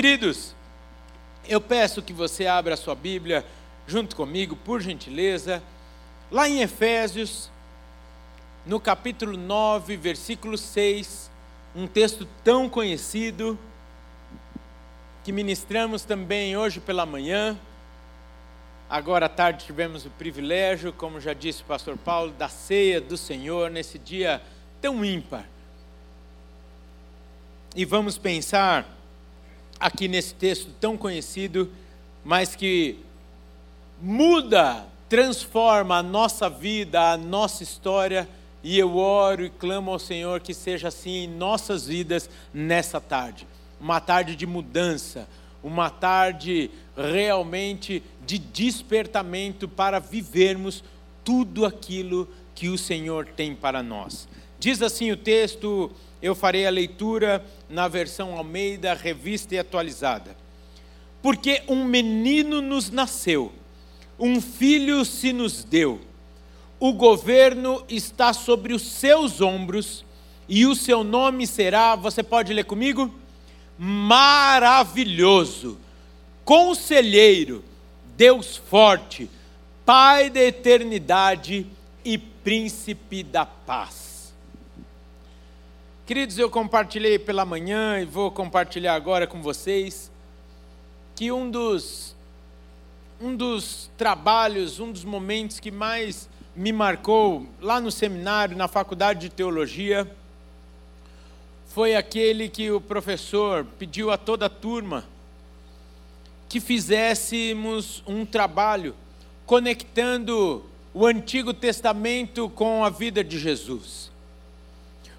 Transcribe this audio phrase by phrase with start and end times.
[0.00, 0.54] Queridos,
[1.48, 3.44] eu peço que você abra a sua Bíblia
[3.84, 5.60] junto comigo, por gentileza,
[6.30, 7.50] lá em Efésios,
[8.64, 11.28] no capítulo 9, versículo 6,
[11.74, 13.58] um texto tão conhecido,
[15.24, 17.58] que ministramos também hoje pela manhã.
[18.88, 23.16] Agora à tarde tivemos o privilégio, como já disse o pastor Paulo, da ceia do
[23.16, 24.40] Senhor nesse dia
[24.80, 25.44] tão ímpar.
[27.74, 28.96] E vamos pensar
[29.78, 31.70] aqui nesse texto tão conhecido,
[32.24, 32.98] mas que
[34.00, 38.28] muda, transforma a nossa vida, a nossa história,
[38.62, 43.46] e eu oro e clamo ao Senhor que seja assim em nossas vidas nessa tarde.
[43.80, 45.28] Uma tarde de mudança,
[45.62, 50.82] uma tarde realmente de despertamento para vivermos
[51.24, 54.28] tudo aquilo que o Senhor tem para nós.
[54.58, 60.36] Diz assim o texto, eu farei a leitura na versão Almeida, revista e atualizada.
[61.20, 63.52] Porque um menino nos nasceu,
[64.18, 66.00] um filho se nos deu,
[66.80, 70.04] o governo está sobre os seus ombros,
[70.48, 73.12] e o seu nome será, você pode ler comigo?
[73.78, 75.78] Maravilhoso,
[76.44, 77.62] Conselheiro,
[78.16, 79.28] Deus forte,
[79.84, 81.66] Pai da eternidade
[82.04, 83.97] e Príncipe da paz.
[86.08, 90.10] Queridos, eu compartilhei pela manhã e vou compartilhar agora com vocês
[91.14, 92.16] que um dos
[93.20, 99.20] um dos trabalhos, um dos momentos que mais me marcou lá no seminário, na faculdade
[99.20, 100.10] de teologia,
[101.66, 105.04] foi aquele que o professor pediu a toda a turma
[106.48, 108.94] que fizéssemos um trabalho
[109.44, 110.64] conectando
[110.94, 114.08] o Antigo Testamento com a vida de Jesus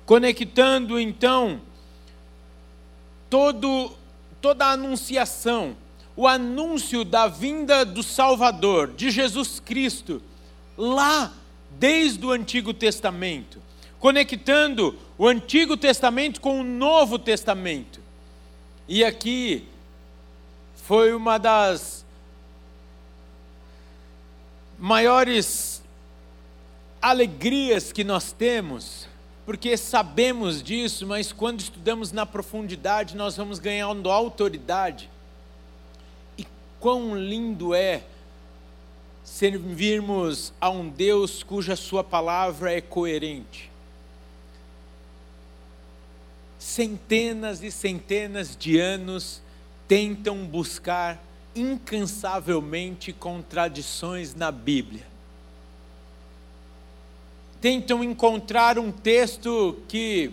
[0.09, 1.61] conectando então
[3.29, 3.91] todo,
[4.41, 5.77] toda a anunciação,
[6.15, 10.19] o anúncio da vinda do Salvador, de Jesus Cristo,
[10.75, 11.31] lá
[11.77, 13.61] desde o Antigo Testamento,
[13.99, 17.99] conectando o Antigo Testamento com o Novo Testamento.
[18.87, 19.67] E aqui
[20.87, 22.03] foi uma das
[24.79, 25.83] maiores
[26.99, 29.07] alegrias que nós temos
[29.49, 35.09] porque sabemos disso, mas quando estudamos na profundidade, nós vamos ganhando autoridade.
[36.37, 36.45] E
[36.79, 38.03] quão lindo é
[39.23, 43.71] servirmos a um Deus cuja Sua palavra é coerente.
[46.59, 49.41] Centenas e centenas de anos
[49.87, 51.19] tentam buscar
[51.55, 55.09] incansavelmente contradições na Bíblia
[57.61, 60.31] tentam encontrar um texto que,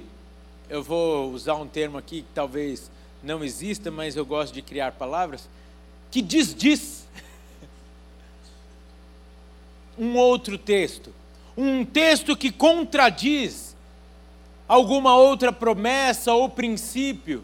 [0.68, 2.90] eu vou usar um termo aqui que talvez
[3.22, 5.48] não exista, mas eu gosto de criar palavras,
[6.10, 7.06] que diz diz.
[9.98, 11.12] um outro texto.
[11.56, 13.74] Um texto que contradiz
[14.68, 17.42] alguma outra promessa ou princípio.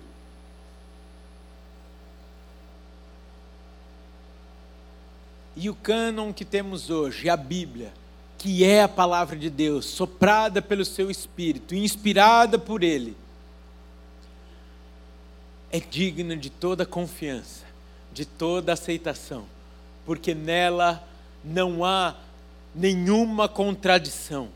[5.55, 7.93] E o cânon que temos hoje, a Bíblia,
[8.43, 13.17] que é a palavra de Deus, soprada pelo seu Espírito, inspirada por Ele,
[15.71, 17.65] é digna de toda confiança,
[18.13, 19.45] de toda aceitação,
[20.05, 21.07] porque nela
[21.45, 22.17] não há
[22.75, 24.49] nenhuma contradição,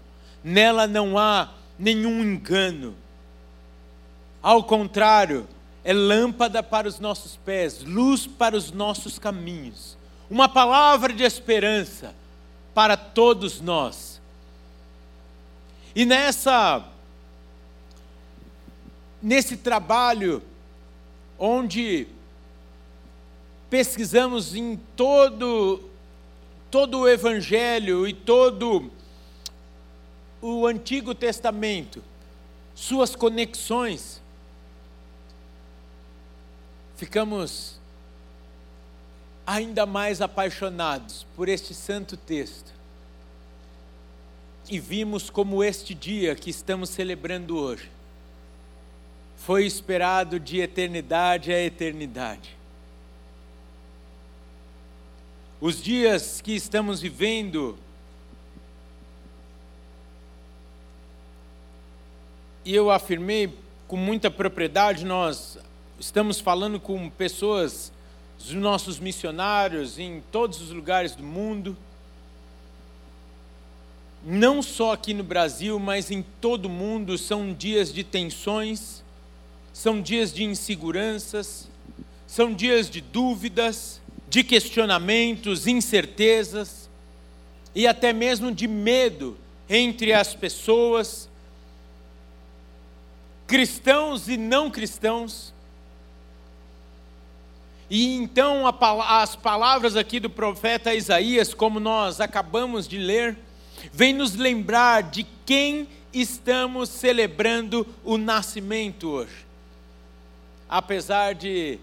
[0.42, 2.92] nela não há nenhum engano.
[4.42, 5.46] Ao contrário,
[5.84, 9.96] é lâmpada para os nossos pés, luz para os nossos caminhos,
[10.28, 12.12] uma palavra de esperança
[12.76, 14.20] para todos nós.
[15.94, 16.86] E nessa
[19.22, 20.42] nesse trabalho
[21.38, 22.06] onde
[23.70, 25.88] pesquisamos em todo
[26.70, 28.90] todo o evangelho e todo
[30.42, 32.04] o Antigo Testamento,
[32.74, 34.20] suas conexões,
[36.94, 37.75] ficamos
[39.46, 42.74] ainda mais apaixonados por este santo texto.
[44.68, 47.96] E vimos como este dia que estamos celebrando hoje
[49.36, 52.56] foi esperado de eternidade a eternidade.
[55.60, 57.78] Os dias que estamos vivendo,
[62.64, 63.56] e eu afirmei
[63.86, 65.58] com muita propriedade, nós
[66.00, 67.92] estamos falando com pessoas
[68.38, 71.76] os nossos missionários em todos os lugares do mundo,
[74.24, 79.02] não só aqui no Brasil, mas em todo o mundo, são dias de tensões,
[79.72, 81.68] são dias de inseguranças,
[82.26, 86.90] são dias de dúvidas, de questionamentos, incertezas
[87.74, 89.36] e até mesmo de medo
[89.68, 91.28] entre as pessoas,
[93.46, 95.54] cristãos e não cristãos.
[97.88, 103.36] E então as palavras aqui do profeta Isaías, como nós acabamos de ler,
[103.92, 109.46] vem nos lembrar de quem estamos celebrando o nascimento hoje.
[110.68, 111.78] Apesar de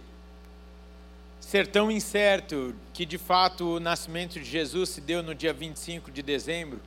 [1.39, 6.11] ser tão incerto que de fato o nascimento de Jesus se deu no dia 25
[6.11, 6.81] de dezembro,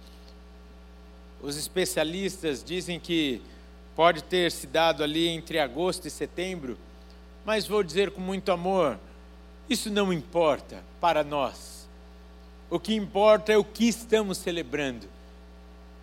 [1.40, 3.40] os especialistas dizem que
[3.94, 6.76] pode ter se dado ali entre agosto e setembro,
[7.46, 8.98] mas vou dizer com muito amor,
[9.70, 11.88] isso não importa para nós.
[12.68, 15.06] O que importa é o que estamos celebrando.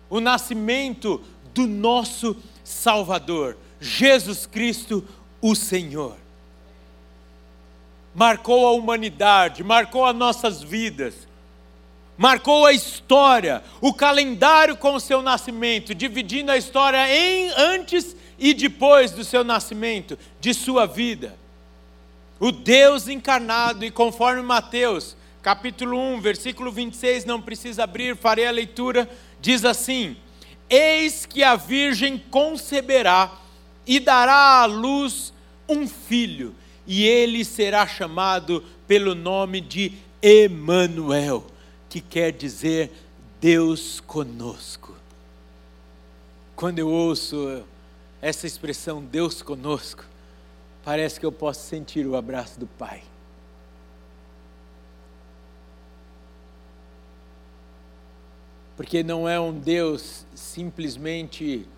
[0.08, 5.06] O nascimento do nosso Salvador, Jesus Cristo,
[5.42, 6.16] o Senhor.
[8.14, 11.28] Marcou a humanidade, marcou as nossas vidas,
[12.16, 18.52] marcou a história, o calendário com o seu nascimento, dividindo a história em antes e
[18.54, 21.36] depois do seu nascimento, de sua vida.
[22.40, 28.50] O Deus encarnado, e conforme Mateus, capítulo 1, versículo 26, não precisa abrir, farei a
[28.50, 29.08] leitura,
[29.40, 30.16] diz assim:
[30.68, 33.32] Eis que a virgem conceberá
[33.86, 35.32] e dará à luz
[35.68, 36.54] um filho,
[36.86, 41.46] e ele será chamado pelo nome de Emanuel,
[41.88, 42.90] que quer dizer
[43.40, 44.94] Deus conosco.
[46.56, 47.64] Quando eu ouço
[48.24, 50.02] essa expressão Deus conosco,
[50.82, 53.02] parece que eu posso sentir o abraço do Pai.
[58.78, 61.68] Porque não é um Deus simplesmente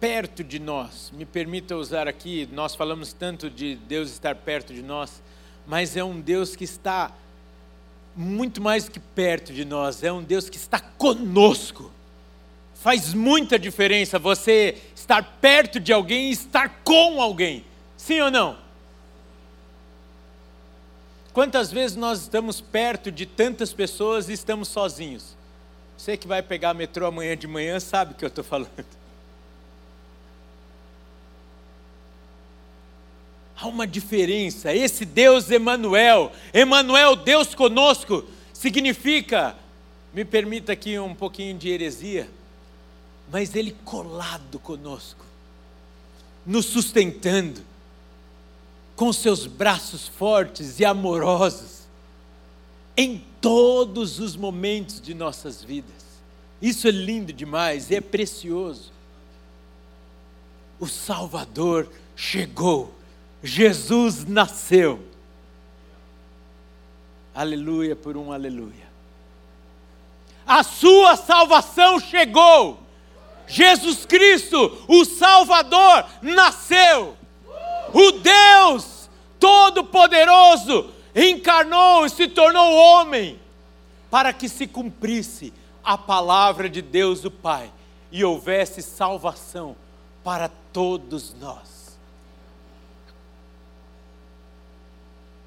[0.00, 1.12] perto de nós.
[1.14, 5.22] Me permita usar aqui, nós falamos tanto de Deus estar perto de nós,
[5.66, 7.12] mas é um Deus que está
[8.16, 11.90] muito mais que perto de nós, é um Deus que está conosco.
[12.74, 17.64] Faz muita diferença você estar perto de alguém e estar com alguém.
[17.96, 18.58] Sim ou não?
[21.32, 25.34] Quantas vezes nós estamos perto de tantas pessoas e estamos sozinhos?
[25.96, 28.70] Você que vai pegar metrô amanhã de manhã sabe o que eu estou falando.
[33.56, 34.74] Há uma diferença.
[34.74, 39.56] Esse Deus Emanuel, Emanuel, Deus conosco, significa,
[40.12, 42.28] me permita aqui um pouquinho de heresia,
[43.30, 45.24] mas ele colado conosco,
[46.44, 47.60] nos sustentando,
[48.96, 51.84] com seus braços fortes e amorosos,
[52.96, 56.04] em todos os momentos de nossas vidas.
[56.62, 58.92] Isso é lindo demais é precioso.
[60.78, 62.94] O Salvador chegou
[63.44, 65.00] Jesus nasceu.
[67.34, 68.88] Aleluia por um aleluia.
[70.46, 72.80] A sua salvação chegou.
[73.46, 77.14] Jesus Cristo, o Salvador, nasceu.
[77.92, 83.38] O Deus Todo-Poderoso encarnou e se tornou homem
[84.10, 85.52] para que se cumprisse
[85.84, 87.70] a palavra de Deus o Pai
[88.10, 89.76] e houvesse salvação
[90.22, 91.73] para todos nós.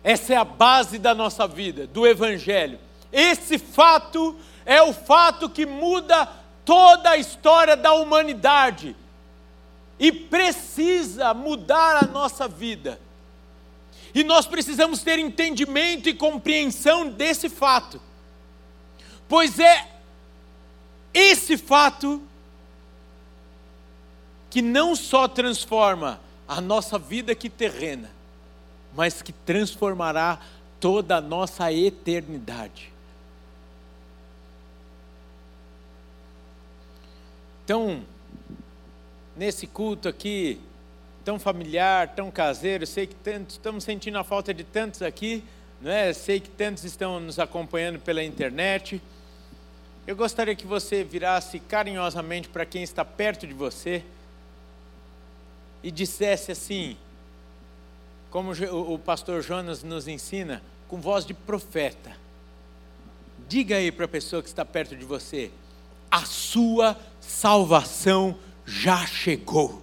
[0.08, 2.80] Essa é a base da nossa vida, do Evangelho.
[3.12, 6.26] Esse fato é o fato que muda
[6.64, 8.96] toda a história da humanidade
[10.00, 13.02] e precisa mudar a nossa vida.
[14.16, 18.02] E nós precisamos ter entendimento e compreensão desse fato,
[19.28, 19.90] pois é
[21.14, 22.22] esse fato
[24.50, 28.16] que não só transforma a nossa vida aqui terrena,
[28.98, 30.40] mas que transformará
[30.80, 32.92] toda a nossa eternidade.
[37.64, 38.02] Então,
[39.36, 40.60] nesse culto aqui,
[41.24, 45.44] tão familiar, tão caseiro, sei que tantos, estamos sentindo a falta de tantos aqui,
[45.80, 46.12] não é?
[46.12, 49.00] Sei que tantos estão nos acompanhando pela internet.
[50.08, 54.04] Eu gostaria que você virasse carinhosamente para quem está perto de você
[55.84, 56.98] e dissesse assim:
[58.30, 62.16] como o pastor Jonas nos ensina, com voz de profeta.
[63.48, 65.52] Diga aí para a pessoa que está perto de você:
[66.12, 69.82] a sua salvação já chegou.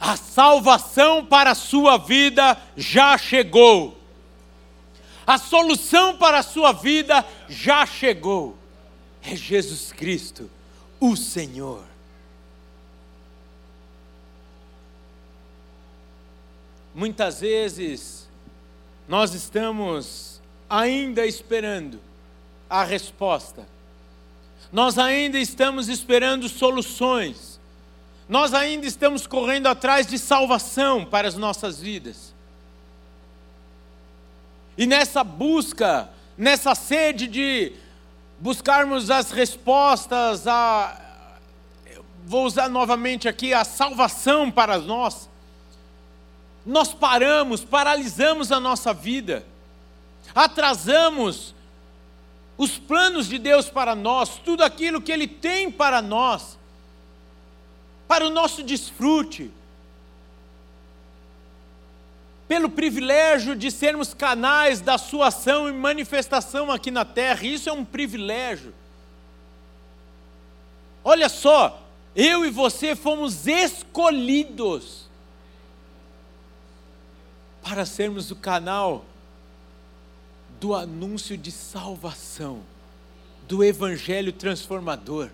[0.00, 3.98] A salvação para a sua vida já chegou.
[5.26, 8.56] A solução para a sua vida já chegou.
[9.22, 10.50] é Jesus Cristo,
[10.98, 11.89] o Senhor.
[17.00, 18.28] Muitas vezes
[19.08, 20.38] nós estamos
[20.68, 21.98] ainda esperando
[22.68, 23.66] a resposta,
[24.70, 27.58] nós ainda estamos esperando soluções,
[28.28, 32.34] nós ainda estamos correndo atrás de salvação para as nossas vidas.
[34.76, 37.72] E nessa busca, nessa sede de
[38.38, 41.00] buscarmos as respostas, a,
[42.26, 45.29] vou usar novamente aqui, a salvação para nós,
[46.70, 49.44] nós paramos, paralisamos a nossa vida,
[50.32, 51.52] atrasamos
[52.56, 56.60] os planos de Deus para nós, tudo aquilo que Ele tem para nós
[58.06, 59.52] para o nosso desfrute,
[62.48, 67.72] pelo privilégio de sermos canais da Sua ação e manifestação aqui na terra, isso é
[67.72, 68.74] um privilégio.
[71.04, 71.82] Olha só,
[72.14, 75.09] eu e você fomos escolhidos
[77.62, 79.04] para sermos o canal
[80.60, 82.62] do anúncio de salvação,
[83.48, 85.30] do evangelho transformador.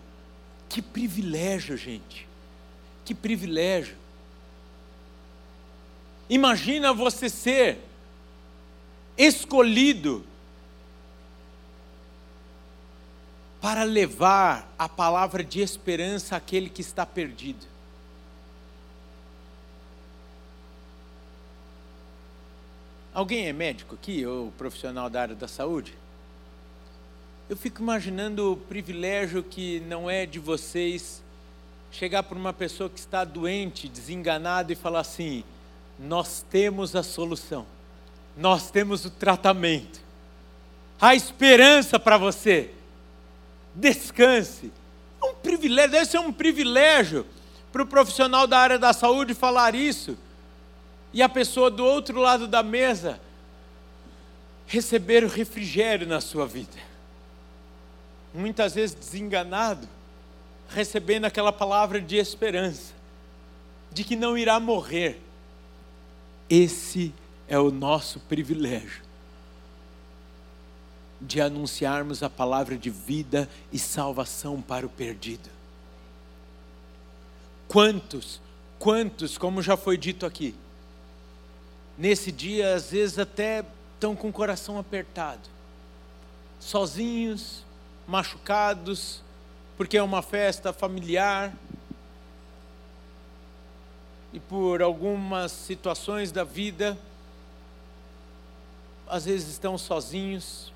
[0.68, 2.26] Que privilégio, gente.
[3.04, 3.96] Que privilégio.
[6.28, 7.78] Imagina você ser
[9.16, 10.24] escolhido
[13.60, 17.66] para levar a palavra de esperança àquele que está perdido.
[23.16, 25.94] Alguém é médico aqui, ou profissional da área da saúde?
[27.48, 31.22] Eu fico imaginando o privilégio que não é de vocês
[31.90, 35.42] chegar para uma pessoa que está doente, desenganada e falar assim:
[35.98, 37.64] nós temos a solução,
[38.36, 39.98] nós temos o tratamento,
[41.00, 42.70] a esperança para você.
[43.74, 44.70] Descanse.
[45.22, 47.24] É um privilégio, deve ser um privilégio
[47.72, 50.18] para o profissional da área da saúde falar isso
[51.12, 53.20] e a pessoa do outro lado da mesa
[54.66, 56.76] receber o refrigério na sua vida.
[58.34, 59.88] Muitas vezes desenganado,
[60.68, 62.92] recebendo aquela palavra de esperança,
[63.92, 65.20] de que não irá morrer.
[66.50, 67.14] Esse
[67.48, 69.06] é o nosso privilégio
[71.20, 75.48] de anunciarmos a palavra de vida e salvação para o perdido.
[77.66, 78.40] Quantos,
[78.78, 80.54] quantos, como já foi dito aqui,
[81.96, 85.48] nesse dia às vezes até estão com o coração apertado,
[86.60, 87.64] sozinhos,
[88.06, 89.22] machucados,
[89.76, 91.52] porque é uma festa familiar.
[94.32, 96.96] E por algumas situações da vida,
[99.08, 100.72] às vezes estão sozinhos.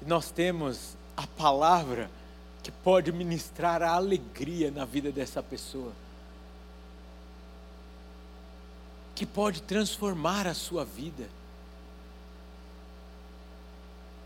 [0.00, 2.10] E nós temos a palavra
[2.62, 5.92] que pode ministrar a alegria na vida dessa pessoa,
[9.22, 11.28] que pode transformar a sua vida.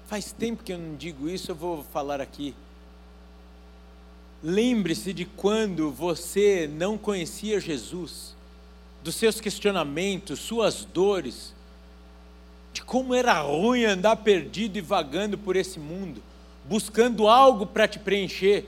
[0.06, 2.54] Faz tempo que eu não digo isso, eu vou falar aqui.
[4.42, 8.34] Lembre-se de quando você não conhecia Jesus,
[9.04, 11.52] dos seus questionamentos, suas dores,
[12.72, 16.22] de como era ruim andar perdido e vagando por esse mundo,
[16.64, 18.64] buscando algo para te preencher,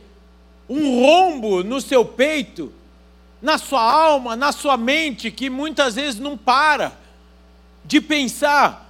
[0.68, 2.70] um rombo no seu peito,
[3.40, 6.92] na sua alma, na sua mente, que muitas vezes não para
[7.84, 8.86] de pensar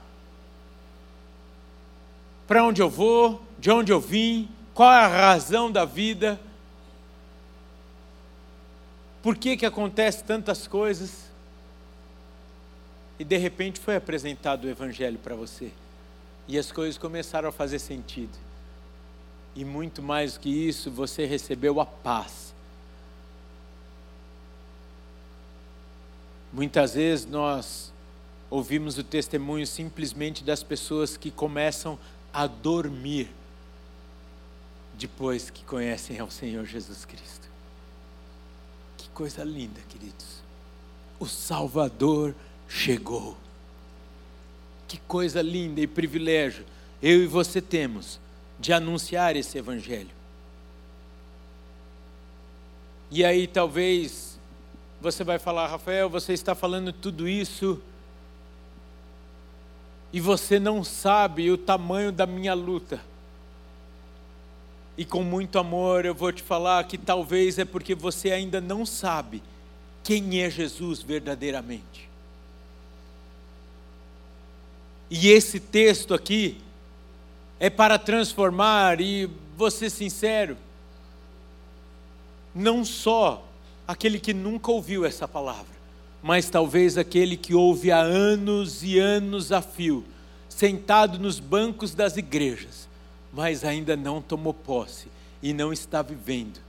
[2.46, 6.40] para onde eu vou, de onde eu vim, qual é a razão da vida,
[9.22, 11.28] por que que acontece tantas coisas.
[13.18, 15.70] E de repente foi apresentado o evangelho para você.
[16.46, 18.32] E as coisas começaram a fazer sentido.
[19.54, 22.47] E muito mais do que isso, você recebeu a paz.
[26.58, 27.92] Muitas vezes nós
[28.50, 31.96] ouvimos o testemunho simplesmente das pessoas que começam
[32.32, 33.30] a dormir
[34.94, 37.48] depois que conhecem ao Senhor Jesus Cristo.
[38.96, 40.42] Que coisa linda, queridos.
[41.20, 42.34] O Salvador
[42.68, 43.36] chegou.
[44.88, 46.66] Que coisa linda e privilégio
[47.00, 48.18] eu e você temos
[48.58, 50.10] de anunciar esse Evangelho.
[53.12, 54.27] E aí talvez
[55.00, 57.80] você vai falar, Rafael, você está falando tudo isso
[60.12, 63.00] e você não sabe o tamanho da minha luta.
[64.96, 68.84] E com muito amor eu vou te falar que talvez é porque você ainda não
[68.84, 69.42] sabe
[70.02, 72.08] quem é Jesus verdadeiramente.
[75.10, 76.60] E esse texto aqui
[77.60, 80.56] é para transformar, e vou ser sincero,
[82.54, 83.47] não só
[83.88, 85.78] aquele que nunca ouviu essa palavra,
[86.22, 90.04] mas talvez aquele que ouve há anos e anos a fio,
[90.46, 92.86] sentado nos bancos das igrejas,
[93.32, 95.08] mas ainda não tomou posse
[95.42, 96.60] e não está vivendo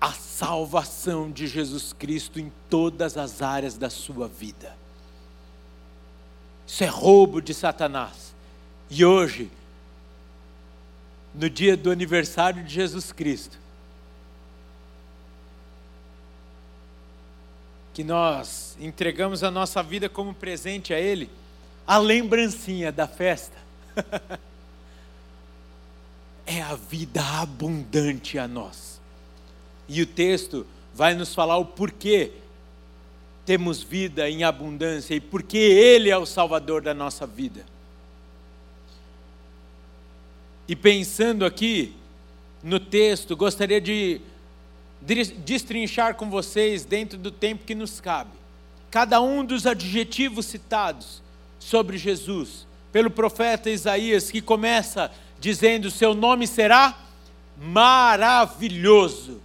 [0.00, 4.76] a salvação de Jesus Cristo em todas as áreas da sua vida.
[6.66, 8.34] Isso é roubo de Satanás.
[8.90, 9.50] E hoje,
[11.34, 13.58] no dia do aniversário de Jesus Cristo,
[17.94, 21.30] que nós entregamos a nossa vida como presente a Ele,
[21.86, 23.56] a lembrancinha da festa
[26.44, 29.00] é a vida abundante a nós.
[29.88, 32.32] E o texto vai nos falar o porquê
[33.46, 37.64] temos vida em abundância e porque Ele é o Salvador da nossa vida.
[40.66, 41.94] E pensando aqui
[42.62, 44.20] no texto, gostaria de
[45.04, 48.30] destrinchar com vocês, dentro do tempo que nos cabe,
[48.90, 51.22] cada um dos adjetivos citados
[51.58, 56.96] sobre Jesus pelo profeta Isaías, que começa dizendo: Seu nome será
[57.56, 59.40] maravilhoso.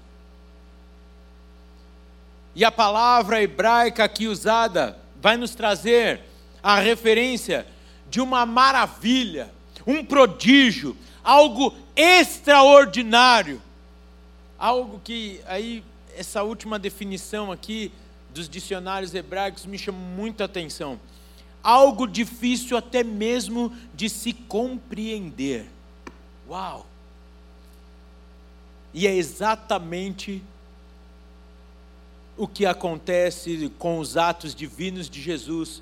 [2.56, 6.22] E a palavra hebraica aqui usada vai nos trazer
[6.62, 7.66] a referência
[8.10, 9.52] de uma maravilha,
[9.86, 13.62] um prodígio, algo extraordinário.
[14.60, 15.82] Algo que aí
[16.18, 17.94] essa última definição aqui
[18.34, 21.00] dos dicionários hebraicos me chama muita atenção.
[21.64, 25.66] Algo difícil até mesmo de se compreender.
[26.50, 26.86] Uau!
[28.94, 30.44] E é exatamente
[32.36, 35.82] o que acontece com os atos divinos de Jesus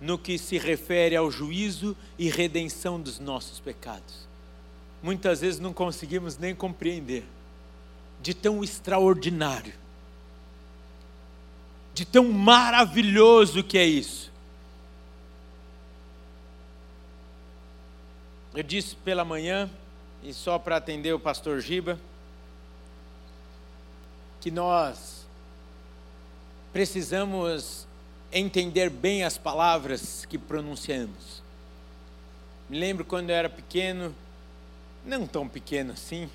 [0.00, 4.26] no que se refere ao juízo e redenção dos nossos pecados.
[5.00, 7.24] Muitas vezes não conseguimos nem compreender
[8.26, 9.72] de tão extraordinário,
[11.94, 14.32] de tão maravilhoso que é isso.
[18.52, 19.70] Eu disse pela manhã,
[20.24, 22.00] e só para atender o pastor Giba,
[24.40, 25.24] que nós
[26.72, 27.86] precisamos
[28.32, 31.44] entender bem as palavras que pronunciamos.
[32.68, 34.12] Me lembro quando eu era pequeno,
[35.04, 36.28] não tão pequeno assim,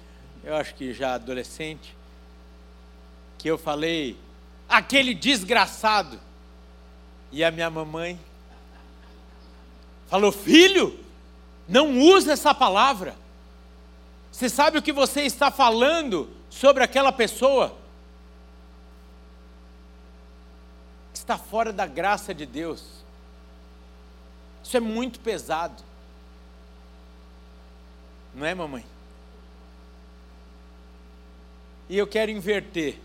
[0.43, 1.95] eu acho que já adolescente,
[3.37, 4.17] que eu falei,
[4.67, 6.19] aquele desgraçado.
[7.31, 8.19] E a minha mamãe
[10.07, 10.99] falou: Filho,
[11.67, 13.15] não use essa palavra.
[14.31, 17.81] Você sabe o que você está falando sobre aquela pessoa?
[21.21, 22.83] está fora da graça de Deus.
[24.63, 25.81] Isso é muito pesado.
[28.33, 28.85] Não é, mamãe?
[31.91, 32.97] E eu quero inverter.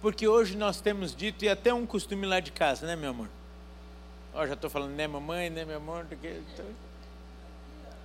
[0.00, 3.28] Porque hoje nós temos dito, e até um costume lá de casa, né, meu amor?
[4.32, 6.06] Ó, já estou falando, né, mamãe, né, meu amor?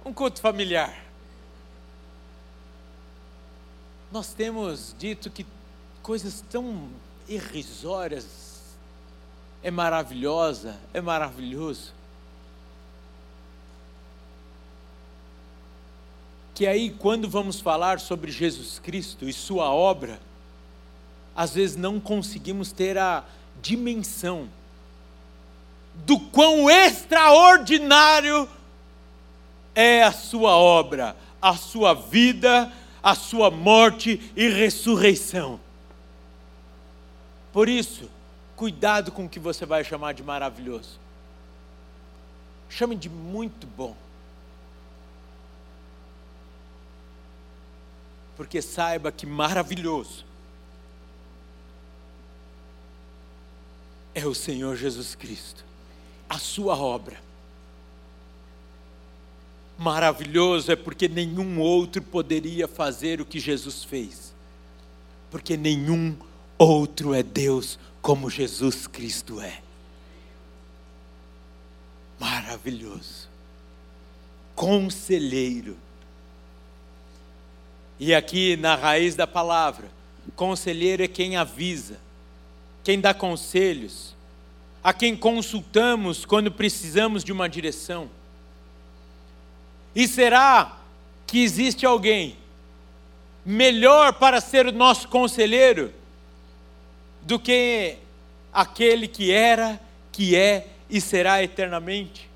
[0.04, 1.06] Um culto familiar.
[4.12, 5.46] Nós temos dito que
[6.04, 6.90] coisas tão
[7.26, 8.60] irrisórias
[9.64, 11.94] é maravilhosa, é maravilhoso.
[16.60, 20.20] Que aí, quando vamos falar sobre Jesus Cristo e Sua obra,
[21.34, 23.24] às vezes não conseguimos ter a
[23.62, 24.50] dimensão
[25.96, 28.46] do quão extraordinário
[29.74, 32.70] é a Sua obra, a Sua vida,
[33.02, 35.62] a Sua morte e ressurreição.
[37.54, 38.10] Por isso,
[38.58, 41.00] Cuidado com o que você vai chamar de maravilhoso.
[42.68, 43.96] Chame de muito bom.
[48.40, 50.24] Porque saiba que maravilhoso
[54.16, 55.66] é o Senhor Jesus Cristo,
[56.30, 57.22] a sua obra.
[59.78, 64.34] Maravilhoso é porque nenhum outro poderia fazer o que Jesus fez,
[65.30, 66.16] porque nenhum
[66.58, 69.62] outro é Deus como Jesus Cristo é.
[72.18, 73.28] Maravilhoso.
[74.56, 75.89] Conselheiro.
[78.00, 79.90] E aqui na raiz da palavra,
[80.36, 82.00] conselheiro é quem avisa,
[82.82, 84.16] quem dá conselhos,
[84.82, 88.10] a quem consultamos quando precisamos de uma direção.
[89.94, 90.78] E será
[91.28, 92.38] que existe alguém
[93.46, 95.94] melhor para ser o nosso conselheiro
[97.22, 97.98] do que
[98.54, 99.80] aquele que era,
[100.12, 102.30] que é e será eternamente.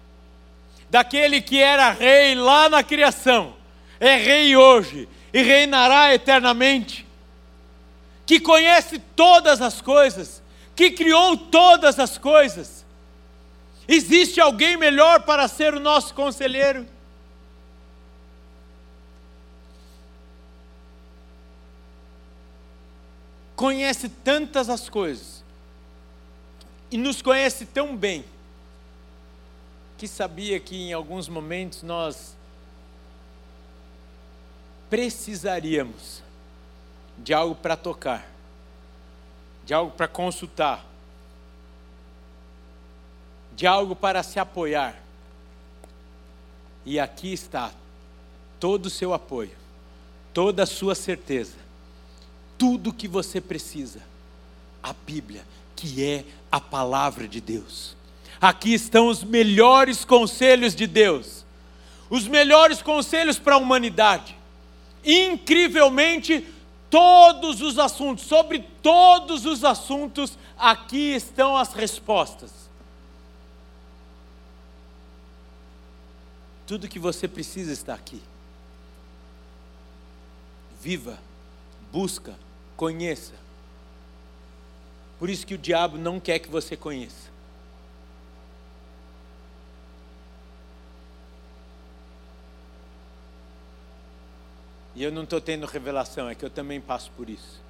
[0.89, 3.55] daquele que era rei lá na criação,
[3.99, 7.05] é rei hoje e reinará eternamente,
[8.25, 10.43] que conhece todas as coisas,
[10.75, 12.85] que criou todas as coisas.
[13.87, 16.85] Existe alguém melhor para ser o nosso conselheiro?
[23.55, 25.43] Conhece tantas as coisas
[26.91, 28.23] e nos conhece tão bem
[29.97, 32.35] que sabia que em alguns momentos nós
[34.93, 36.21] precisaríamos
[37.17, 38.29] de algo para tocar,
[39.65, 40.85] de algo para consultar,
[43.55, 45.01] de algo para se apoiar.
[46.85, 47.71] E aqui está
[48.59, 49.57] todo o seu apoio,
[50.31, 51.57] toda a sua certeza,
[52.55, 53.99] tudo o que você precisa.
[54.83, 55.43] A Bíblia,
[55.75, 57.97] que é a palavra de Deus.
[58.39, 61.43] Aqui estão os melhores conselhos de Deus,
[62.11, 64.42] os melhores conselhos para a humanidade
[65.03, 66.47] incrivelmente
[66.89, 72.51] todos os assuntos, sobre todos os assuntos, aqui estão as respostas.
[76.67, 78.21] Tudo que você precisa está aqui.
[80.81, 81.19] Viva,
[81.91, 82.37] busca,
[82.77, 83.33] conheça.
[85.19, 87.32] Por isso que o diabo não quer que você conheça.
[94.95, 97.61] E eu não estou tendo revelação, é que eu também passo por isso.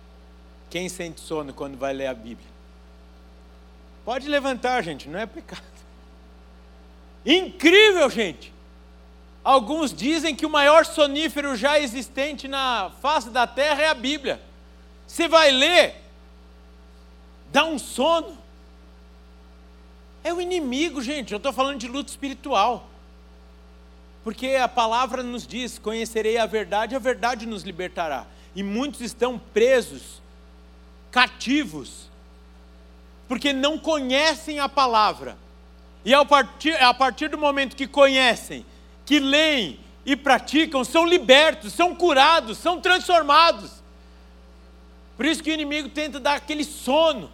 [0.69, 2.49] Quem sente sono quando vai ler a Bíblia?
[4.03, 5.63] Pode levantar, gente, não é pecado.
[7.25, 8.53] Incrível, gente!
[9.43, 14.41] Alguns dizem que o maior sonífero já existente na face da terra é a Bíblia.
[15.05, 15.95] Você vai ler,
[17.51, 18.37] dá um sono.
[20.23, 21.33] É o inimigo, gente.
[21.33, 22.89] Eu estou falando de luta espiritual.
[24.23, 28.25] Porque a palavra nos diz: conhecerei a verdade, a verdade nos libertará.
[28.55, 30.21] E muitos estão presos,
[31.11, 32.09] cativos,
[33.27, 35.37] porque não conhecem a palavra.
[36.05, 38.65] E a partir, a partir do momento que conhecem,
[39.05, 43.83] que leem e praticam, são libertos, são curados, são transformados.
[45.15, 47.31] Por isso que o inimigo tenta dar aquele sono.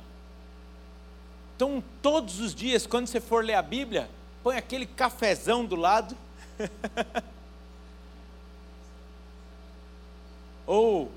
[1.56, 4.10] Então, todos os dias, quando você for ler a Bíblia,
[4.44, 6.16] põe aquele cafezão do lado
[10.66, 11.12] Ou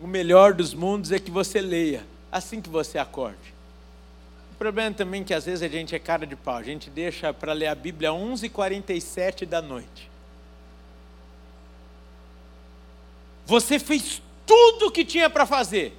[0.00, 3.54] o melhor dos mundos é que você leia assim que você acorde.
[4.52, 6.88] O problema também é que às vezes a gente é cara de pau, a gente
[6.88, 10.10] deixa para ler a Bíblia às 11h47 da noite.
[13.44, 15.96] Você fez tudo o que tinha para fazer.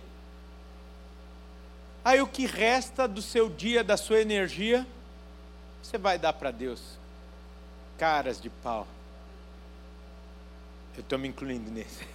[2.03, 4.85] Aí o que resta do seu dia, da sua energia,
[5.81, 6.97] você vai dar para Deus
[7.97, 8.87] caras de pau.
[10.95, 12.05] Eu estou me incluindo nesse.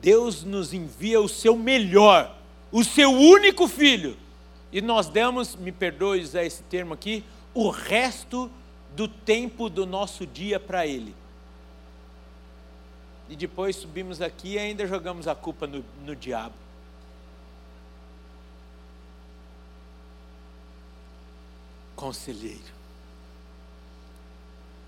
[0.00, 2.34] Deus nos envia o seu melhor,
[2.72, 4.16] o seu único filho.
[4.72, 8.50] E nós damos, me perdoe usar esse termo aqui, o resto
[8.94, 11.14] do tempo do nosso dia para Ele.
[13.28, 16.54] E depois subimos aqui e ainda jogamos a culpa no, no diabo.
[22.00, 22.72] Conselheiro,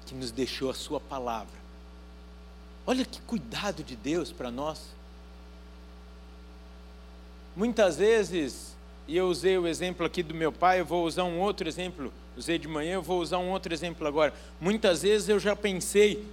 [0.07, 1.61] que nos deixou a Sua palavra.
[2.87, 4.81] Olha que cuidado de Deus para nós.
[7.55, 8.75] Muitas vezes,
[9.07, 12.11] e eu usei o exemplo aqui do meu pai, eu vou usar um outro exemplo,
[12.35, 14.33] usei de manhã, eu vou usar um outro exemplo agora.
[14.59, 16.27] Muitas vezes eu já pensei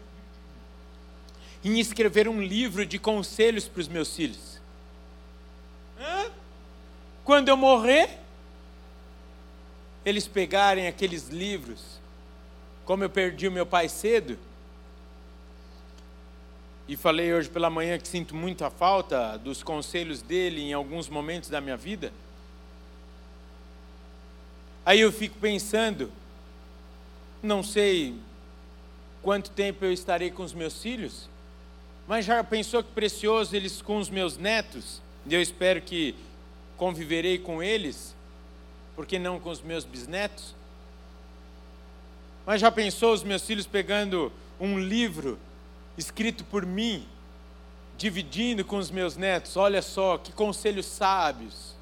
[1.61, 4.61] em escrever um livro de conselhos para os meus filhos.
[5.99, 6.31] Hã?
[7.25, 8.17] Quando eu morrer,
[10.05, 11.99] eles pegarem aqueles livros,
[12.85, 14.37] como eu perdi o meu pai cedo,
[16.87, 21.47] e falei hoje pela manhã que sinto muita falta dos conselhos dele em alguns momentos
[21.47, 22.11] da minha vida.
[24.83, 26.11] Aí eu fico pensando,
[27.43, 28.15] não sei
[29.21, 31.29] quanto tempo eu estarei com os meus filhos,
[32.07, 34.99] mas já pensou que precioso eles com os meus netos?
[35.27, 36.15] E eu espero que
[36.75, 38.15] conviverei com eles
[38.99, 40.53] por que não com os meus bisnetos?
[42.45, 45.39] Mas já pensou os meus filhos pegando um livro
[45.97, 47.07] escrito por mim,
[47.97, 49.55] dividindo com os meus netos?
[49.55, 51.75] Olha só, que conselhos sábios.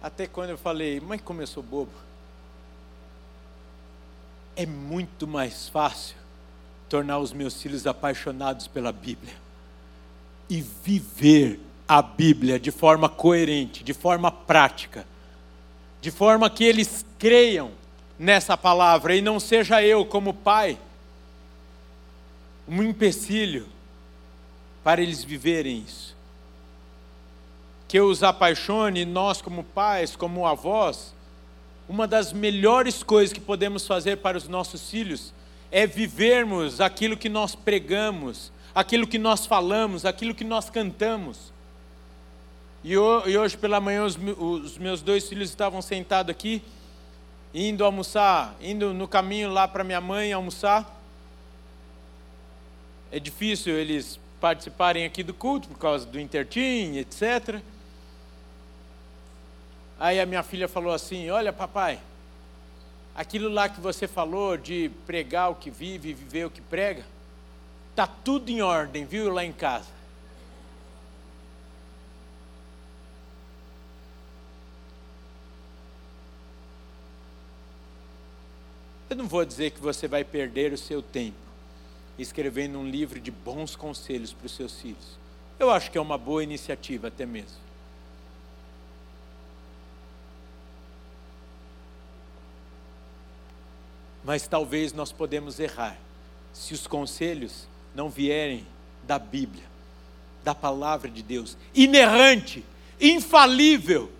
[0.00, 1.90] Até quando eu falei, mãe, como eu sou bobo.
[4.54, 6.16] É muito mais fácil
[6.88, 9.34] tornar os meus filhos apaixonados pela Bíblia
[10.48, 15.06] e viver a Bíblia de forma coerente, de forma prática,
[16.00, 17.70] de forma que eles creiam
[18.18, 20.78] nessa palavra e não seja eu, como pai,
[22.68, 23.66] um empecilho
[24.82, 26.14] para eles viverem isso.
[27.88, 31.14] Que eu os apaixone, nós, como pais, como avós,
[31.88, 35.32] uma das melhores coisas que podemos fazer para os nossos filhos
[35.70, 41.52] é vivermos aquilo que nós pregamos, aquilo que nós falamos, aquilo que nós cantamos.
[42.88, 46.62] E hoje pela manhã os meus dois filhos estavam sentados aqui,
[47.52, 50.96] indo almoçar, indo no caminho lá para minha mãe almoçar.
[53.10, 57.60] É difícil eles participarem aqui do culto por causa do intertim, etc.
[59.98, 61.98] Aí a minha filha falou assim: Olha, papai,
[63.16, 67.04] aquilo lá que você falou de pregar o que vive e viver o que prega,
[67.96, 69.95] tá tudo em ordem, viu, lá em casa.
[79.16, 81.38] Eu não vou dizer que você vai perder o seu tempo
[82.18, 85.18] escrevendo um livro de bons conselhos para os seus filhos.
[85.58, 87.56] Eu acho que é uma boa iniciativa até mesmo.
[94.22, 95.96] Mas talvez nós podemos errar
[96.52, 98.66] se os conselhos não vierem
[99.02, 99.64] da Bíblia,
[100.44, 102.62] da palavra de Deus, inerrante,
[103.00, 104.12] infalível.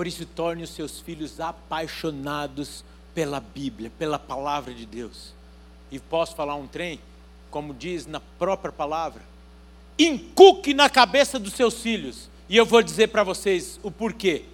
[0.00, 2.82] Por isso, torne os seus filhos apaixonados
[3.14, 5.34] pela Bíblia, pela palavra de Deus.
[5.92, 6.98] E posso falar um trem,
[7.50, 9.20] como diz na própria palavra,
[9.98, 12.30] incuque na cabeça dos seus filhos.
[12.48, 14.44] E eu vou dizer para vocês o porquê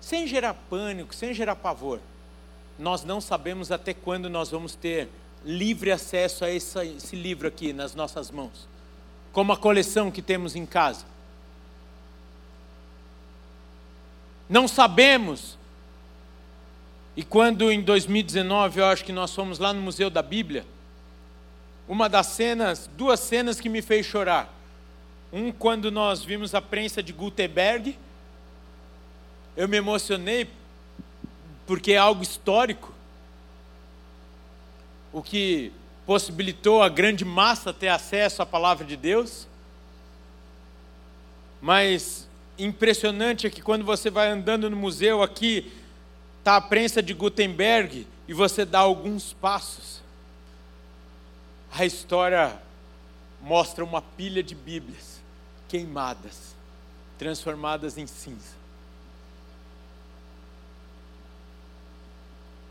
[0.00, 2.00] sem gerar pânico, sem gerar pavor.
[2.78, 5.10] Nós não sabemos até quando nós vamos ter
[5.44, 8.66] livre acesso a esse, esse livro aqui nas nossas mãos,
[9.34, 11.04] como a coleção que temos em casa.
[14.48, 15.58] Não sabemos.
[17.16, 20.64] E quando em 2019, eu acho que nós fomos lá no Museu da Bíblia,
[21.88, 24.54] uma das cenas, duas cenas que me fez chorar.
[25.32, 27.98] Um quando nós vimos a prensa de Gutenberg,
[29.56, 30.48] eu me emocionei
[31.66, 32.94] porque é algo histórico.
[35.12, 35.72] O que
[36.06, 39.48] possibilitou a grande massa ter acesso à palavra de Deus.
[41.60, 42.27] Mas
[42.58, 45.72] impressionante é que quando você vai andando no museu aqui,
[46.38, 50.00] está a prensa de Gutenberg e você dá alguns passos.
[51.70, 52.60] A história
[53.40, 55.20] mostra uma pilha de Bíblias
[55.68, 56.54] queimadas,
[57.18, 58.56] transformadas em cinza.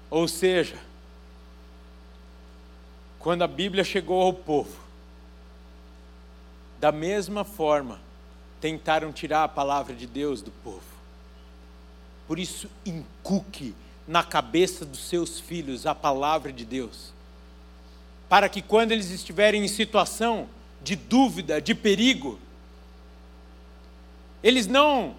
[0.10, 0.78] Ou seja,
[3.19, 4.78] quando a Bíblia chegou ao povo,
[6.80, 8.00] da mesma forma,
[8.60, 10.82] tentaram tirar a palavra de Deus do povo.
[12.28, 13.74] Por isso, incuque
[14.08, 17.13] na cabeça dos seus filhos a palavra de Deus,
[18.30, 20.48] para que quando eles estiverem em situação
[20.82, 22.39] de dúvida, de perigo,
[24.41, 25.15] eles não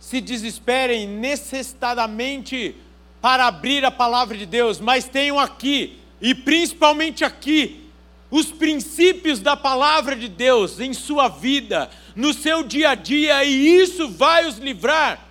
[0.00, 2.76] se desesperem necessitadamente
[3.20, 7.85] para abrir a palavra de Deus, mas tenham aqui, e principalmente aqui,
[8.30, 13.80] os princípios da palavra de Deus em sua vida, no seu dia a dia, e
[13.80, 15.24] isso vai os livrar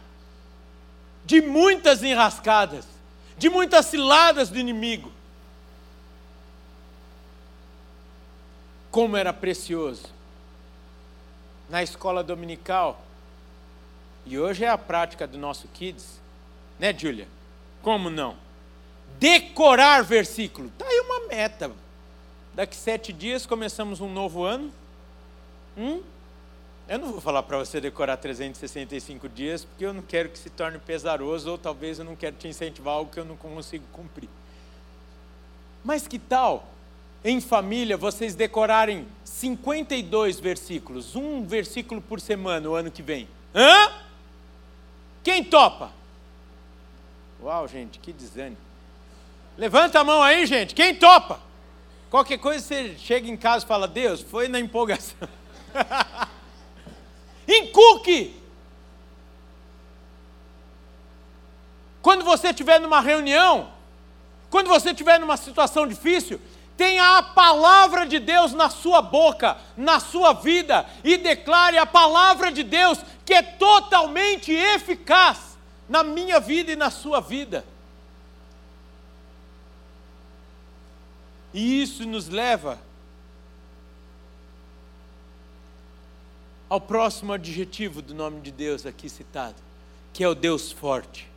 [1.25, 2.85] de muitas enrascadas,
[3.37, 5.11] de muitas ciladas do inimigo.
[8.91, 10.13] Como era precioso
[11.69, 13.03] na escola dominical,
[14.25, 16.19] e hoje é a prática do nosso Kids,
[16.79, 17.27] né, Júlia?
[17.81, 18.37] Como não?
[19.19, 20.67] Decorar versículo.
[20.67, 21.71] Está aí uma meta.
[22.55, 24.71] Daqui sete dias começamos um novo ano.
[25.77, 26.01] Hum?
[26.87, 30.49] Eu não vou falar para você decorar 365 dias, porque eu não quero que se
[30.49, 34.29] torne pesaroso, ou talvez eu não quero te incentivar algo que eu não consigo cumprir.
[35.83, 36.65] Mas que tal,
[37.25, 43.27] em família, vocês decorarem 52 versículos, um versículo por semana o ano que vem?
[43.53, 43.91] Hã?
[45.21, 45.91] Quem topa?
[47.43, 48.57] Uau, gente, que desânimo.
[49.57, 50.73] Levanta a mão aí, gente.
[50.73, 51.44] Quem topa?
[52.09, 55.27] Qualquer coisa você chega em casa e fala: Deus, foi na empolgação.
[57.47, 58.41] Encuque!
[62.01, 63.71] Quando você estiver numa reunião,
[64.49, 66.39] quando você estiver numa situação difícil,
[66.77, 72.51] tenha a palavra de Deus na sua boca, na sua vida, e declare a palavra
[72.51, 75.57] de Deus que é totalmente eficaz
[75.89, 77.65] na minha vida e na sua vida.
[81.55, 82.77] E isso nos leva
[86.67, 89.55] ao próximo adjetivo do nome de Deus aqui citado,
[90.11, 91.29] que é o Deus forte.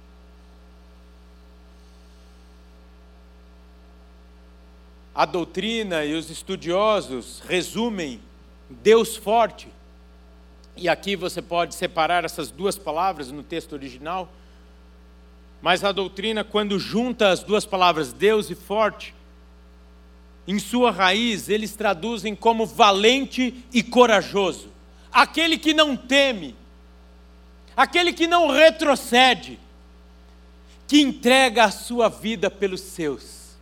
[5.15, 8.21] A doutrina e os estudiosos resumem
[8.69, 9.69] Deus forte,
[10.77, 14.29] e aqui você pode separar essas duas palavras no texto original,
[15.63, 19.15] mas a doutrina, quando junta as duas palavras Deus e forte,
[20.49, 24.71] em sua raiz eles traduzem como valente e corajoso,
[25.13, 26.57] aquele que não teme,
[27.77, 29.61] aquele que não retrocede,
[30.87, 33.59] que entrega a sua vida pelos seus.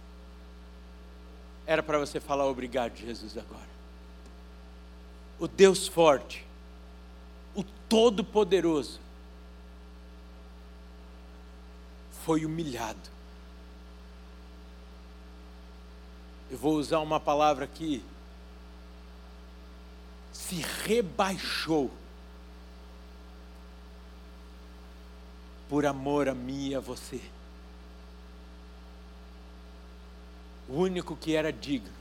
[1.67, 3.67] Era para você falar obrigado, Jesus, agora.
[5.41, 6.47] O Deus forte,
[7.53, 9.01] o Todo-Poderoso,
[12.25, 13.16] foi humilhado.
[16.51, 18.03] Eu vou usar uma palavra aqui.
[20.33, 21.91] Se rebaixou
[25.69, 27.21] por amor a mim e a você.
[30.69, 31.95] O único que era digno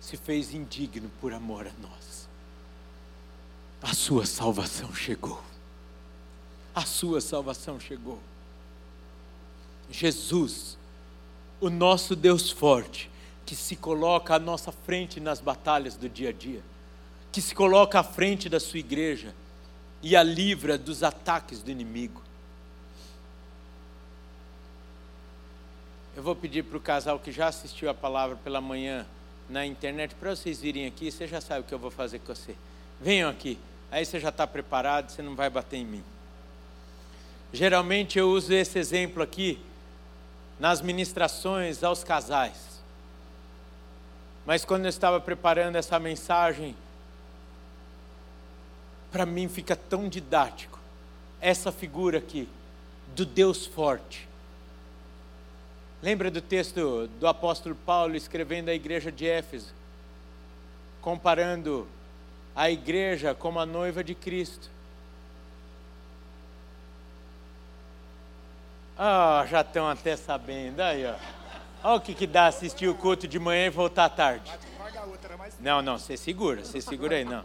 [0.00, 2.28] se fez indigno por amor a nós.
[3.82, 5.42] A sua salvação chegou.
[6.74, 8.18] A sua salvação chegou.
[9.90, 10.76] Jesus,
[11.60, 13.10] o nosso Deus forte,
[13.48, 16.60] que se coloca à nossa frente nas batalhas do dia a dia,
[17.32, 19.34] que se coloca à frente da sua igreja
[20.02, 22.22] e a livra dos ataques do inimigo.
[26.14, 29.06] Eu vou pedir para o casal que já assistiu a palavra pela manhã
[29.48, 31.10] na internet para vocês virem aqui.
[31.10, 32.54] Você já sabe o que eu vou fazer com você.
[33.00, 33.58] Venham aqui.
[33.90, 36.04] Aí você já está preparado, você não vai bater em mim.
[37.50, 39.58] Geralmente eu uso esse exemplo aqui
[40.60, 42.77] nas ministrações aos casais.
[44.48, 46.74] Mas quando eu estava preparando essa mensagem,
[49.12, 50.80] para mim fica tão didático
[51.38, 52.48] essa figura aqui
[53.14, 54.26] do Deus forte.
[56.00, 59.74] Lembra do texto do apóstolo Paulo escrevendo à igreja de Éfeso,
[61.02, 61.86] comparando
[62.56, 64.70] a igreja como a noiva de Cristo.
[68.96, 70.80] Ah, oh, já estão até sabendo.
[70.80, 71.37] Aí, ó.
[71.82, 74.52] Olha o que, que dá assistir o culto de manhã e voltar à tarde.
[75.60, 77.44] Não, não, você segura, você segura aí, não.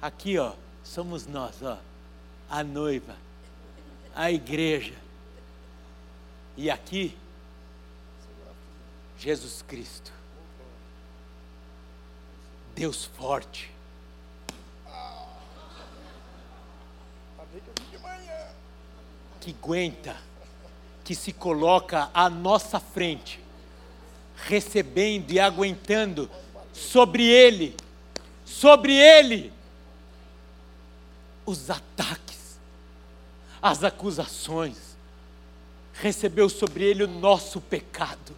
[0.00, 1.78] Aqui, ó, somos nós, ó.
[2.48, 3.16] A noiva,
[4.14, 4.94] a igreja.
[6.56, 7.16] E aqui,
[9.18, 10.12] Jesus Cristo.
[12.74, 13.70] Deus forte.
[19.40, 20.16] Que aguenta
[21.06, 23.38] que se coloca à nossa frente,
[24.34, 26.28] recebendo e aguentando
[26.72, 27.76] sobre ele,
[28.44, 29.52] sobre ele,
[31.46, 32.58] os ataques,
[33.62, 34.96] as acusações,
[35.94, 38.34] recebeu sobre ele o nosso pecado.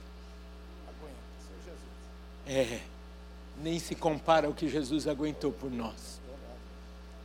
[2.46, 2.80] É,
[3.62, 6.20] nem se compara ao que Jesus aguentou por nós,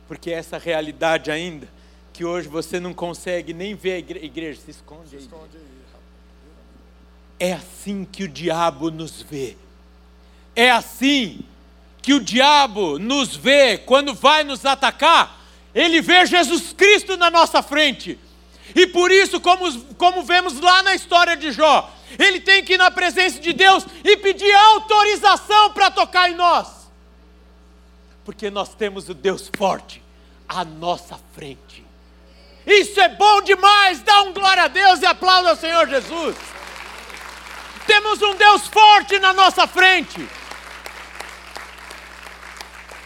[0.08, 1.68] porque essa realidade ainda
[2.14, 5.22] que hoje você não consegue nem ver a igreja, se esconde se aí.
[5.22, 5.74] Esconde aí.
[7.40, 9.56] É assim que o diabo nos vê.
[10.54, 11.40] É assim
[12.00, 15.44] que o diabo nos vê quando vai nos atacar.
[15.74, 18.16] Ele vê Jesus Cristo na nossa frente.
[18.76, 22.78] E por isso, como, como vemos lá na história de Jó, ele tem que ir
[22.78, 26.88] na presença de Deus e pedir autorização para tocar em nós.
[28.24, 30.00] Porque nós temos o Deus forte
[30.48, 31.83] à nossa frente.
[32.66, 34.02] Isso é bom demais.
[34.02, 36.36] Dá um glória a Deus e aplauda ao Senhor Jesus.
[37.86, 40.26] Temos um Deus forte na nossa frente.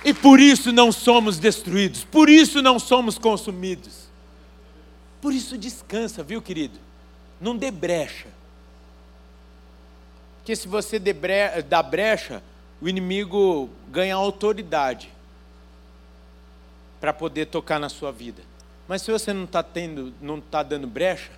[0.05, 4.09] E por isso não somos destruídos, por isso não somos consumidos.
[5.21, 6.79] Por isso descansa, viu, querido?
[7.41, 8.29] Não dê brecha.
[10.39, 10.99] Porque se você
[11.69, 12.43] dá brecha,
[12.81, 15.13] o inimigo ganha autoridade
[17.01, 18.43] para poder tocar na sua vida.
[18.89, 21.31] Mas se você não está tendo, não está dando brecha,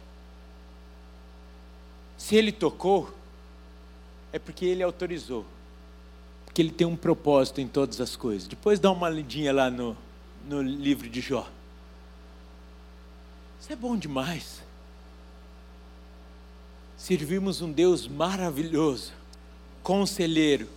[2.16, 3.12] se ele tocou,
[4.32, 5.44] é porque ele autorizou.
[6.44, 8.46] Porque ele tem um propósito em todas as coisas.
[8.46, 9.96] Depois dá uma lidinha lá no,
[10.46, 11.48] no livro de Jó.
[13.60, 14.62] Isso é bom demais.
[16.96, 19.12] Servimos um Deus maravilhoso,
[19.82, 20.68] conselheiro,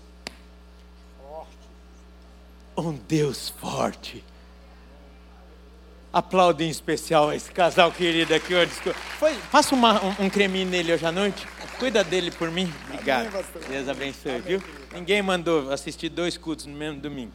[2.76, 4.24] um Deus forte
[6.14, 8.72] Aplaude em especial esse casal querido aqui hoje.
[9.18, 11.48] Foi, passa uma, um, um creminho nele hoje à noite.
[11.80, 12.72] Cuida dele por mim.
[12.88, 13.32] Obrigado.
[13.68, 14.64] Deus abençoe, viu?
[14.94, 17.32] Ninguém mandou assistir dois cultos no mesmo domingo.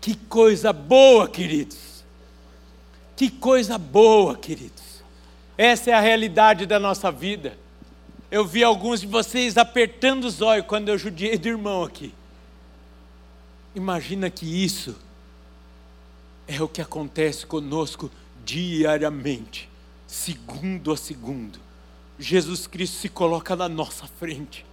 [0.00, 2.02] Que coisa boa, queridos.
[3.14, 5.04] Que coisa boa, queridos.
[5.56, 7.56] Essa é a realidade da nossa vida.
[8.28, 12.12] Eu vi alguns de vocês apertando os olhos quando eu judiei do irmão aqui.
[13.72, 14.96] Imagina que isso
[16.50, 18.10] é o que acontece conosco
[18.44, 19.70] diariamente,
[20.04, 21.60] segundo a segundo.
[22.18, 24.66] Jesus Cristo se coloca na nossa frente.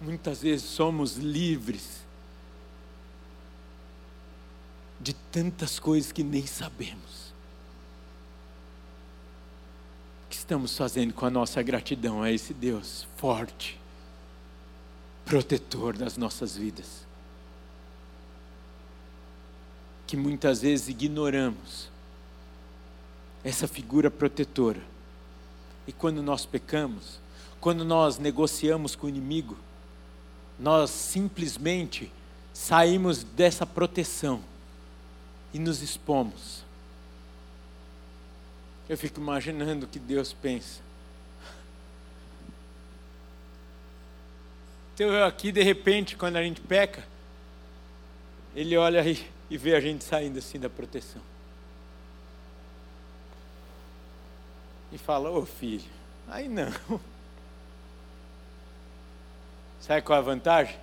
[0.00, 2.00] Muitas vezes somos livres
[4.98, 7.34] de tantas coisas que nem sabemos.
[10.24, 13.78] O que estamos fazendo com a nossa gratidão a esse Deus forte,
[15.26, 17.09] protetor das nossas vidas?
[20.10, 21.88] Que muitas vezes ignoramos
[23.44, 24.80] essa figura protetora.
[25.86, 27.20] E quando nós pecamos,
[27.60, 29.56] quando nós negociamos com o inimigo,
[30.58, 32.10] nós simplesmente
[32.52, 34.42] saímos dessa proteção
[35.54, 36.64] e nos expomos.
[38.88, 40.80] Eu fico imaginando o que Deus pensa.
[44.92, 47.06] Então eu aqui, de repente, quando a gente peca,
[48.56, 51.20] Ele olha e, e vê a gente saindo assim da proteção.
[54.92, 55.90] E fala, ô oh, filho,
[56.28, 56.72] aí não.
[59.80, 60.78] Sabe qual é a vantagem?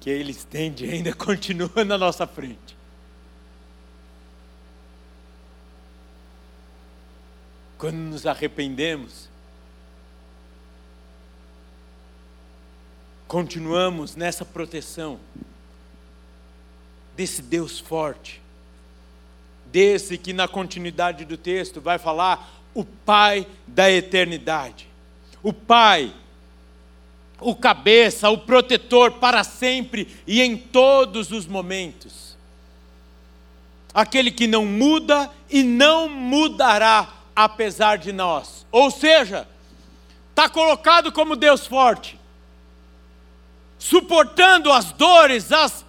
[0.00, 2.76] Que ele estende ainda continua na nossa frente.
[7.78, 9.28] Quando nos arrependemos,
[13.28, 15.20] continuamos nessa proteção
[17.16, 18.40] desse Deus forte,
[19.66, 24.88] desse que na continuidade do texto vai falar o Pai da eternidade,
[25.42, 26.12] o Pai
[27.44, 32.36] o cabeça, o protetor para sempre e em todos os momentos.
[33.92, 38.66] Aquele que não muda e não mudará apesar de nós.
[38.72, 39.46] Ou seja,
[40.30, 42.18] está colocado como Deus forte,
[43.78, 45.83] suportando as dores, as,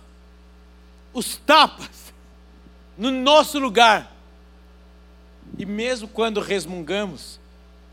[1.16, 2.14] os tapas,
[2.98, 4.14] no nosso lugar.
[5.58, 7.40] E mesmo quando resmungamos,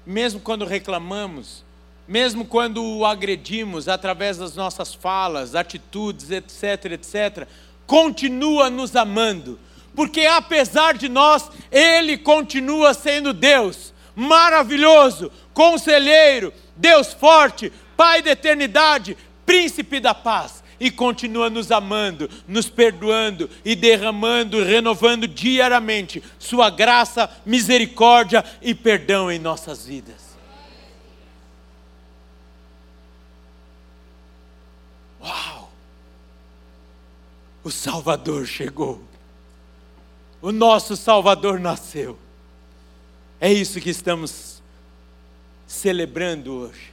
[0.04, 1.64] mesmo quando reclamamos,
[2.06, 7.46] mesmo quando o agredimos através das nossas falas, atitudes, etc, etc,
[7.86, 9.58] continua nos amando,
[9.94, 19.16] porque apesar de nós, Ele continua sendo Deus, maravilhoso, conselheiro, Deus forte, Pai da eternidade,
[19.46, 27.30] príncipe da paz, e continua nos amando, nos perdoando e derramando, renovando diariamente Sua graça,
[27.46, 30.36] misericórdia e perdão em nossas vidas.
[35.22, 35.70] Uau!
[37.62, 39.00] O Salvador chegou.
[40.40, 42.18] O nosso Salvador nasceu.
[43.40, 44.60] É isso que estamos
[45.64, 46.91] celebrando hoje.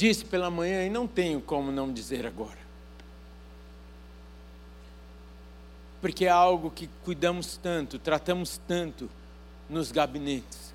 [0.00, 2.56] Disse pela manhã e não tenho como não dizer agora.
[6.00, 9.10] Porque é algo que cuidamos tanto, tratamos tanto
[9.68, 10.72] nos gabinetes.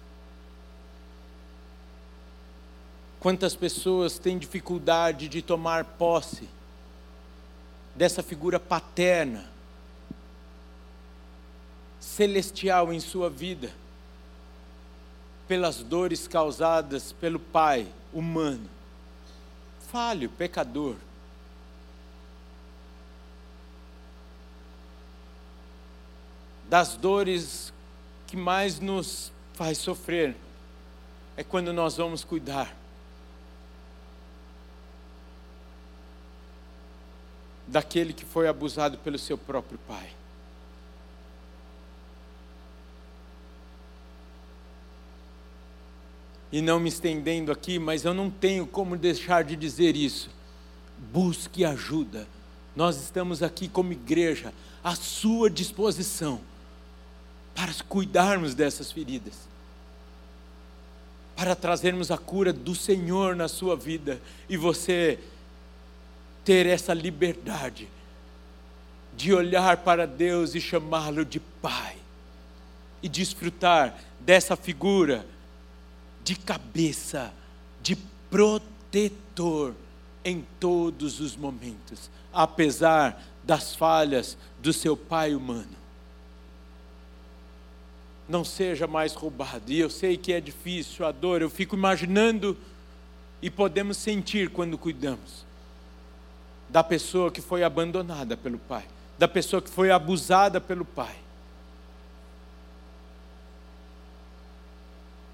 [3.20, 6.48] Quantas pessoas têm dificuldade de tomar posse
[7.96, 9.50] dessa figura paterna,
[12.00, 13.74] celestial em sua vida,
[15.48, 18.75] pelas dores causadas pelo Pai humano,
[19.96, 20.98] falho, pecador.
[26.70, 27.72] Das dores
[28.28, 30.36] que mais nos faz sofrer
[31.38, 32.76] é quando nós vamos cuidar
[37.66, 40.12] daquele que foi abusado pelo seu próprio pai.
[46.56, 50.30] E não me estendendo aqui, mas eu não tenho como deixar de dizer isso.
[51.12, 52.26] Busque ajuda.
[52.74, 56.40] Nós estamos aqui como igreja à sua disposição
[57.54, 59.34] para cuidarmos dessas feridas,
[61.36, 64.22] para trazermos a cura do Senhor na sua vida.
[64.48, 65.20] E você
[66.46, 67.90] ter essa liberdade
[69.14, 71.98] de olhar para Deus e chamá-lo de Pai,
[73.04, 75.35] e desfrutar dessa figura
[76.26, 77.32] de cabeça,
[77.84, 77.96] de
[78.32, 79.76] protetor
[80.24, 85.78] em todos os momentos, apesar das falhas do seu pai humano.
[88.28, 89.72] Não seja mais roubado.
[89.72, 92.58] E eu sei que é difícil a dor, eu fico imaginando
[93.40, 95.46] e podemos sentir quando cuidamos
[96.68, 98.86] da pessoa que foi abandonada pelo pai,
[99.20, 101.25] da pessoa que foi abusada pelo pai.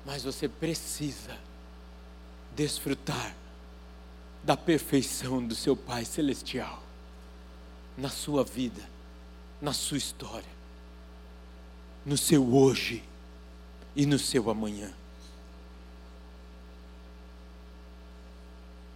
[0.05, 1.37] Mas você precisa
[2.55, 3.35] desfrutar
[4.43, 6.81] da perfeição do seu Pai Celestial
[7.97, 8.81] na sua vida,
[9.61, 10.49] na sua história,
[12.05, 13.03] no seu hoje
[13.95, 14.91] e no seu amanhã.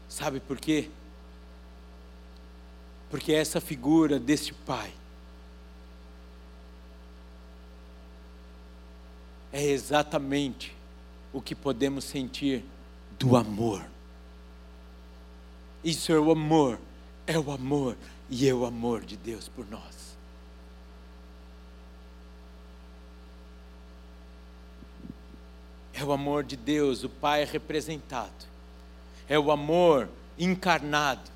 [0.10, 0.90] Sabe por quê?
[3.10, 4.92] Porque essa figura deste Pai
[9.52, 10.75] é exatamente
[11.36, 12.64] o que podemos sentir
[13.20, 13.86] do amor.
[15.84, 16.80] Isso é o amor,
[17.28, 17.98] é o amor
[18.30, 20.16] e é o amor de Deus por nós.
[25.94, 28.32] É o amor de Deus, o Pai representado.
[29.28, 30.08] É o amor
[30.40, 31.30] encarnado.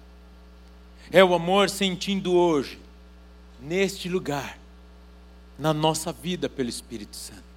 [1.11, 2.79] É o amor sentindo hoje,
[3.59, 4.57] neste lugar,
[5.57, 7.48] na nossa vida pelo Espírito Santo.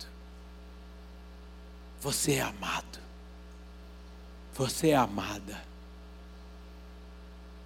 [2.03, 2.99] Você é amado.
[4.55, 5.63] Você é amada.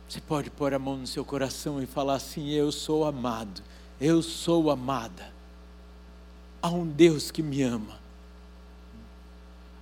[0.07, 3.63] Você pode pôr a mão no seu coração e falar assim: Eu sou amado,
[3.99, 5.33] eu sou amada.
[6.61, 7.99] Há um Deus que me ama,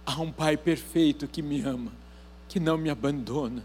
[0.07, 1.91] há um Pai perfeito que me ama,
[2.49, 3.65] que não me abandona,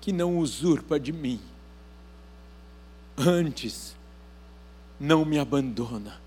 [0.00, 1.38] que não usurpa de mim.
[3.14, 3.94] Antes,
[4.98, 6.18] não me abandona,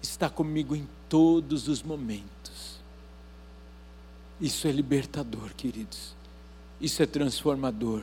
[0.00, 2.41] está comigo em todos os momentos
[4.42, 6.16] isso é libertador, queridos.
[6.80, 8.02] Isso é transformador.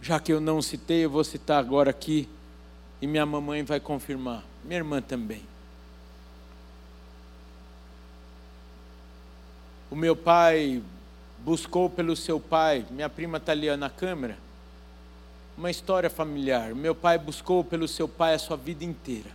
[0.00, 2.26] Já que eu não citei, eu vou citar agora aqui.
[3.02, 4.42] E minha mamãe vai confirmar.
[4.64, 5.42] Minha irmã também.
[9.90, 10.82] O meu pai
[11.44, 14.38] buscou pelo seu pai, minha prima está ali na câmera,
[15.56, 16.74] uma história familiar.
[16.74, 19.30] Meu pai buscou pelo seu pai a sua vida inteira.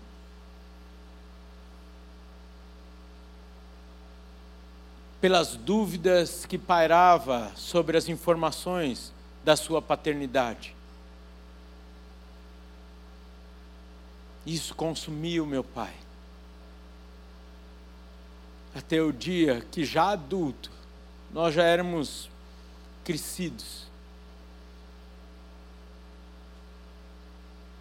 [5.21, 9.13] Pelas dúvidas que pairava sobre as informações
[9.45, 10.75] da sua paternidade.
[14.43, 15.93] Isso consumiu meu pai.
[18.73, 20.71] Até o dia que, já adulto,
[21.31, 22.27] nós já éramos
[23.03, 23.85] crescidos.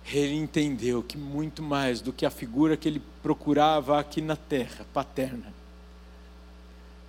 [0.05, 4.84] Ele entendeu que muito mais do que a figura que ele procurava aqui na terra,
[4.93, 5.55] paterna,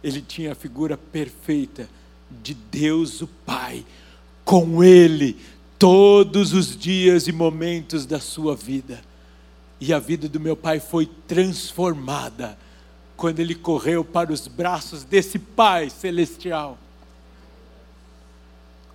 [0.04, 1.90] ele tinha a figura perfeita
[2.42, 3.86] de Deus o Pai,
[4.44, 5.38] com ele
[5.78, 9.02] todos os dias e momentos da sua vida.
[9.80, 12.58] E a vida do meu pai foi transformada
[13.18, 16.78] quando ele correu para os braços desse Pai celestial.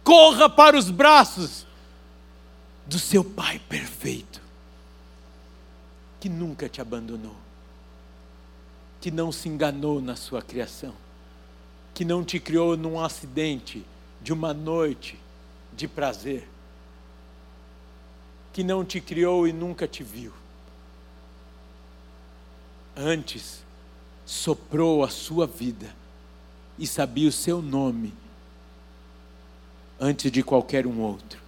[0.05, 1.67] Corra para os braços
[2.87, 4.41] do seu Pai perfeito,
[6.21, 7.46] que nunca te abandonou
[9.01, 10.95] que não se enganou na sua criação,
[11.95, 13.85] que não te criou num acidente
[14.21, 15.19] de uma noite
[15.73, 16.49] de prazer,
[18.53, 20.33] que não te criou e nunca te viu.
[22.97, 23.63] Antes,
[24.25, 25.95] soprou a sua vida
[26.79, 28.13] e sabia o seu nome
[30.01, 31.41] antes de qualquer um outro.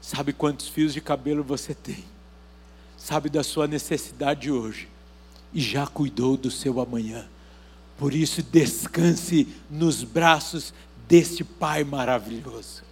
[0.00, 2.04] Sabe quantos fios de cabelo você tem?
[2.96, 4.88] Sabe da sua necessidade hoje
[5.52, 7.26] e já cuidou do seu amanhã.
[7.96, 10.72] Por isso, descanse nos braços
[11.08, 12.82] deste Pai maravilhoso.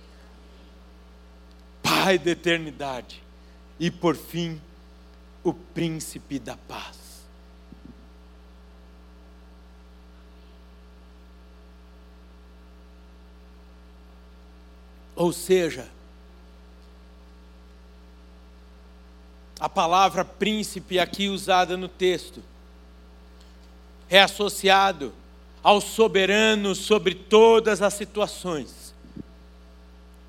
[1.82, 3.22] Pai da eternidade.
[3.78, 4.60] E por fim,
[5.44, 6.96] o príncipe da paz.
[15.14, 15.88] Ou seja,
[19.66, 22.40] A palavra príncipe aqui usada no texto
[24.08, 25.12] é associado
[25.60, 28.94] ao soberano sobre todas as situações,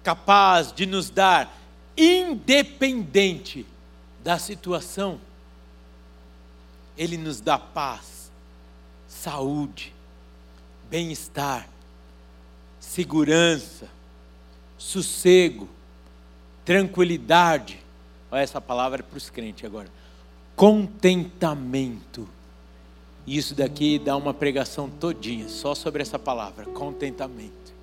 [0.01, 1.55] capaz de nos dar
[1.95, 3.63] independente
[4.23, 5.21] da situação.
[6.97, 8.31] Ele nos dá paz,
[9.07, 9.93] saúde,
[10.89, 11.69] bem-estar,
[12.79, 13.87] segurança,
[14.79, 15.69] sossego,
[16.65, 17.85] tranquilidade
[18.31, 19.87] Olha essa palavra para os crentes agora.
[20.55, 22.27] Contentamento.
[23.25, 27.73] Isso daqui dá uma pregação todinha só sobre essa palavra, contentamento.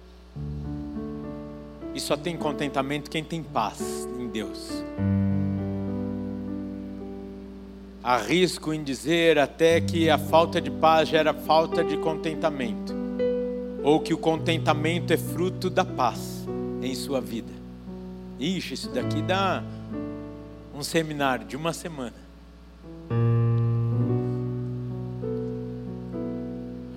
[1.94, 4.82] E só tem contentamento quem tem paz em Deus.
[8.02, 12.92] Arrisco em dizer até que a falta de paz gera falta de contentamento.
[13.84, 16.48] ou que o contentamento é fruto da paz
[16.80, 17.52] em sua vida.
[18.40, 19.62] Ixi, isso daqui dá
[20.74, 22.24] um seminário de uma semana.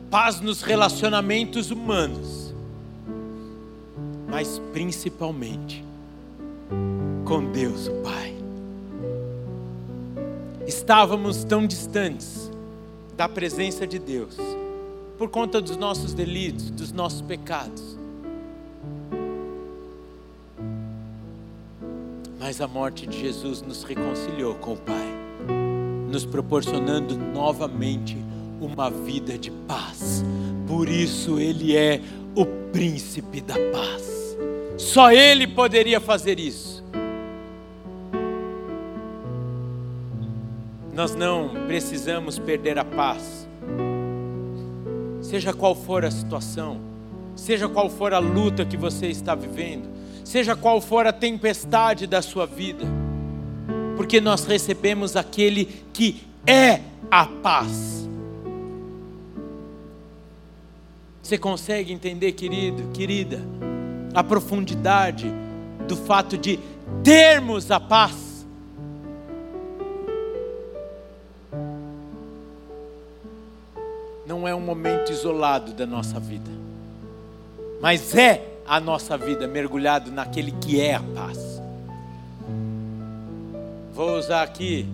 [0.09, 2.53] Paz nos relacionamentos humanos,
[4.27, 5.83] mas principalmente
[7.25, 8.33] com Deus, o Pai.
[10.65, 12.49] Estávamos tão distantes
[13.15, 14.37] da presença de Deus
[15.17, 17.96] por conta dos nossos delitos, dos nossos pecados.
[22.39, 25.07] Mas a morte de Jesus nos reconciliou com o Pai,
[26.09, 28.17] nos proporcionando novamente
[28.61, 30.23] uma vida de paz.
[30.67, 32.01] Por isso Ele é
[32.35, 34.37] o príncipe da paz.
[34.77, 36.83] Só Ele poderia fazer isso.
[40.93, 43.47] Nós não precisamos perder a paz.
[45.21, 46.79] Seja qual for a situação,
[47.35, 49.87] seja qual for a luta que você está vivendo,
[50.27, 52.85] seja qual for a tempestade da sua vida,
[53.95, 58.05] porque nós recebemos aquele que é a paz.
[61.23, 63.41] Você consegue entender, querido, querida,
[64.13, 65.31] a profundidade
[65.87, 66.59] do fato de
[67.03, 68.27] termos a paz?
[74.25, 76.51] não é um momento isolado da nossa vida,
[77.81, 81.61] mas é a nossa vida mergulhado naquele que é a paz.
[83.93, 84.85] Vou usar aqui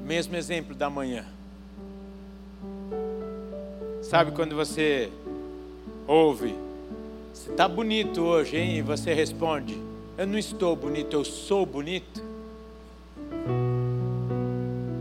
[0.00, 1.24] o mesmo exemplo da manhã.
[4.02, 5.10] Sabe quando você
[6.06, 6.54] ouve,
[7.34, 8.76] você está bonito hoje, hein?
[8.76, 9.76] E você responde,
[10.16, 12.24] eu não estou bonito, eu sou bonito.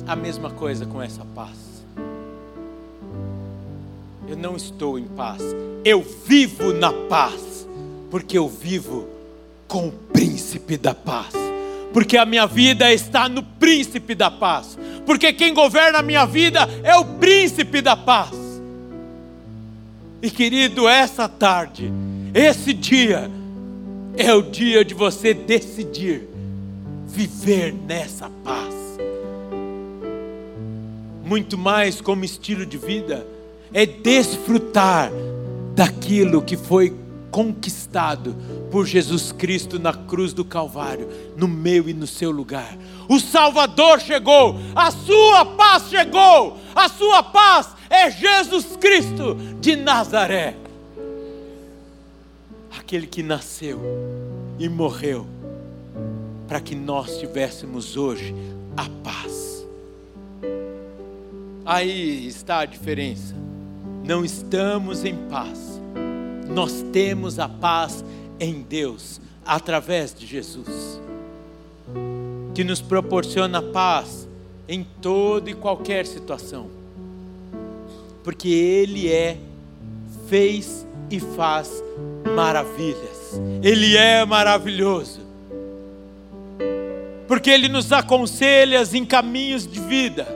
[0.07, 1.74] A mesma coisa com essa paz
[4.27, 5.41] eu não estou em paz.
[5.83, 7.67] Eu vivo na paz,
[8.09, 9.07] porque eu vivo
[9.67, 11.33] com o príncipe da paz.
[11.93, 14.77] Porque a minha vida está no príncipe da paz.
[15.05, 18.35] Porque quem governa a minha vida é o príncipe da paz.
[20.21, 21.91] E querido, essa tarde,
[22.33, 23.29] esse dia,
[24.17, 26.27] é o dia de você decidir
[27.07, 28.73] viver nessa paz.
[31.23, 33.34] Muito mais como estilo de vida
[33.75, 35.11] é desfrutar
[35.75, 36.95] daquilo que foi
[37.29, 38.33] conquistado
[38.71, 42.77] por Jesus Cristo na cruz do Calvário, no meu e no seu lugar.
[43.09, 50.55] O Salvador chegou, a sua paz chegou, a sua paz é Jesus Cristo de Nazaré.
[52.79, 53.81] Aquele que nasceu
[54.57, 55.27] e morreu
[56.47, 58.33] para que nós tivéssemos hoje
[58.77, 59.67] a paz.
[61.65, 63.35] Aí está a diferença
[64.05, 65.81] não estamos em paz.
[66.47, 68.05] Nós temos a paz
[68.39, 71.01] em Deus através de Jesus,
[72.53, 74.27] que nos proporciona paz
[74.67, 76.69] em toda e qualquer situação,
[78.23, 79.37] porque Ele é,
[80.27, 81.83] fez e faz
[82.35, 85.21] maravilhas, Ele é maravilhoso,
[87.27, 90.27] porque Ele nos aconselha em caminhos de vida,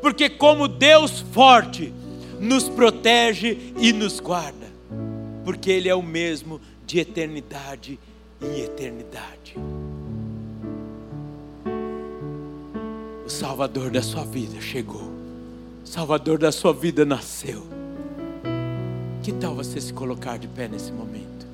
[0.00, 1.92] porque, como Deus forte,
[2.40, 4.66] nos protege e nos guarda,
[5.44, 7.98] porque Ele é o mesmo de eternidade
[8.40, 9.56] em eternidade.
[13.24, 15.12] O Salvador da sua vida chegou,
[15.84, 17.62] o Salvador da sua vida nasceu.
[19.22, 21.46] Que tal você se colocar de pé nesse momento?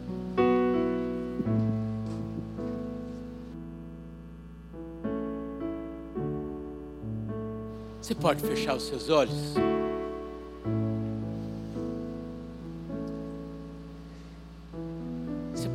[8.00, 9.56] Você pode fechar os seus olhos?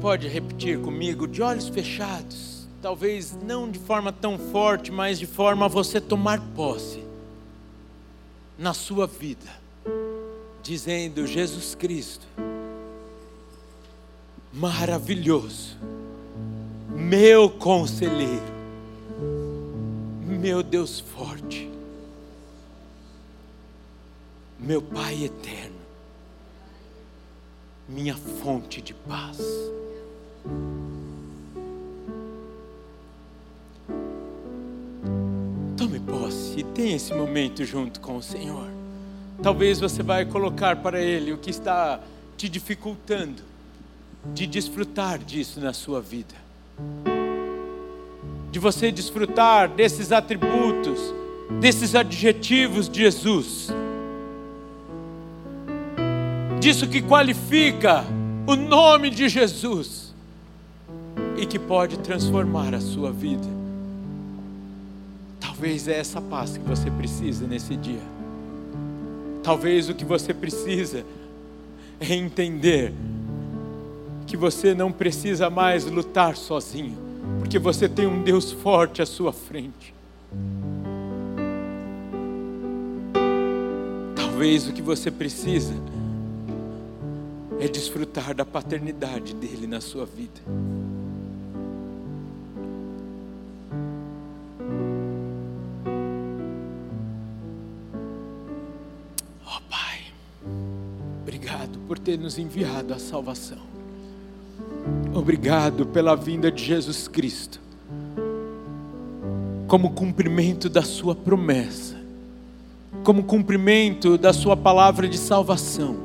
[0.02, 5.66] Pode repetir comigo, de olhos fechados, talvez não de forma tão forte, mas de forma
[5.66, 7.04] a você tomar posse
[8.58, 9.50] na sua vida,
[10.64, 12.26] dizendo: Jesus Cristo,
[14.52, 15.78] maravilhoso,
[16.90, 18.42] meu conselheiro,
[20.24, 21.70] meu Deus forte,
[24.60, 25.76] meu Pai eterno,
[27.88, 29.38] minha fonte de paz.
[35.78, 38.68] Tome posse e tenha esse momento junto com o Senhor.
[39.42, 42.00] Talvez você vai colocar para Ele o que está
[42.38, 43.42] te dificultando
[44.34, 46.36] de desfrutar disso na sua vida.
[48.52, 51.00] De você desfrutar desses atributos,
[51.60, 53.72] desses adjetivos de Jesus.
[56.62, 58.06] disso que qualifica
[58.46, 60.01] o nome de Jesus
[61.42, 63.48] e que pode transformar a sua vida.
[65.40, 68.04] Talvez é essa paz que você precisa nesse dia.
[69.42, 71.04] Talvez o que você precisa
[72.00, 72.94] é entender
[74.28, 76.96] que você não precisa mais lutar sozinho,
[77.40, 79.96] porque você tem um Deus forte à sua frente.
[84.16, 85.74] Talvez o que você precisa
[87.60, 90.40] é desfrutar da paternidade dele na sua vida.
[101.92, 103.58] Por ter nos enviado a salvação.
[105.14, 107.60] Obrigado pela vinda de Jesus Cristo,
[109.68, 111.98] como cumprimento da Sua promessa,
[113.04, 115.98] como cumprimento da Sua palavra de salvação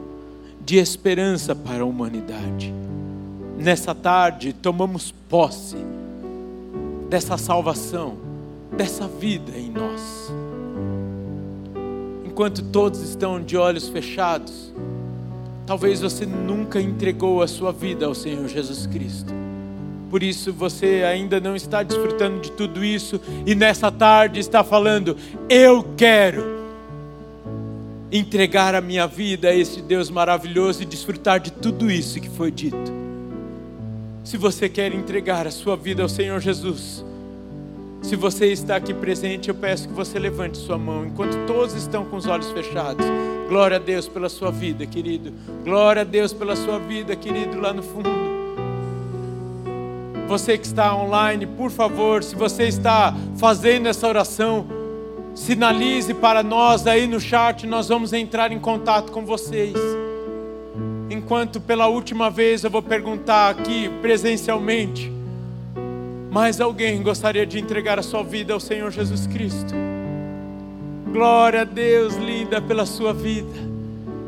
[0.60, 2.74] de esperança para a humanidade.
[3.56, 5.76] Nessa tarde, tomamos posse
[7.08, 8.16] dessa salvação,
[8.76, 10.32] dessa vida em nós.
[12.24, 14.74] Enquanto todos estão de olhos fechados,
[15.66, 19.34] talvez você nunca entregou a sua vida ao Senhor Jesus Cristo.
[20.08, 25.16] Por isso você ainda não está desfrutando de tudo isso e nessa tarde está falando:
[25.48, 26.56] Eu quero
[28.10, 32.50] entregar a minha vida a esse Deus maravilhoso e desfrutar de tudo isso que foi
[32.52, 32.94] dito.
[34.22, 37.04] Se você quer entregar a sua vida ao Senhor Jesus,
[38.02, 42.04] se você está aqui presente, eu peço que você levante sua mão enquanto todos estão
[42.04, 43.04] com os olhos fechados.
[43.48, 45.32] Glória a Deus pela sua vida, querido.
[45.64, 48.10] Glória a Deus pela sua vida, querido, lá no fundo.
[50.28, 54.66] Você que está online, por favor, se você está fazendo essa oração,
[55.36, 59.74] Sinalize para nós aí no chat, nós vamos entrar em contato com vocês.
[61.10, 65.12] Enquanto pela última vez eu vou perguntar aqui presencialmente,
[66.32, 69.74] mais alguém gostaria de entregar a sua vida ao Senhor Jesus Cristo?
[71.12, 73.52] Glória a Deus, linda, pela sua vida.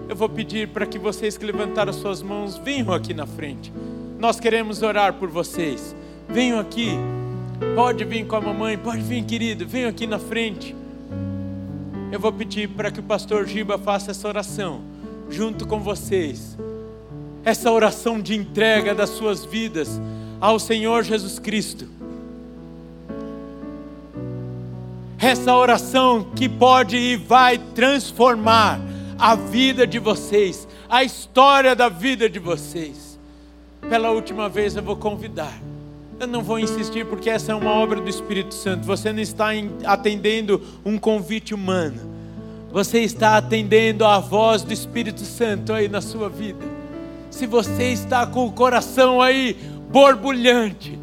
[0.09, 3.73] Eu vou pedir para que vocês que levantaram suas mãos venham aqui na frente.
[4.19, 5.95] Nós queremos orar por vocês.
[6.29, 6.91] Venham aqui.
[7.75, 9.67] Pode vir com a mamãe, pode vir, querido.
[9.67, 10.75] Venham aqui na frente
[12.11, 14.81] eu vou pedir para que o pastor Giba faça essa oração
[15.29, 16.57] junto com vocês.
[17.45, 20.01] Essa oração de entrega das suas vidas
[20.41, 21.87] ao Senhor Jesus Cristo.
[25.19, 28.81] Essa oração que pode e vai transformar
[29.19, 33.19] a vida de vocês, a história da vida de vocês.
[33.89, 35.59] Pela última vez eu vou convidar
[36.21, 38.85] eu não vou insistir porque essa é uma obra do Espírito Santo.
[38.85, 39.51] Você não está
[39.85, 42.01] atendendo um convite humano.
[42.73, 46.65] Você está atendendo a voz do Espírito Santo aí na sua vida.
[47.31, 49.57] Se você está com o coração aí
[49.91, 50.99] borbulhante,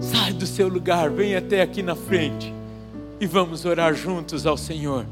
[0.00, 2.52] sai do seu lugar, vem até aqui na frente
[3.22, 5.06] e vamos orar juntos ao Senhor,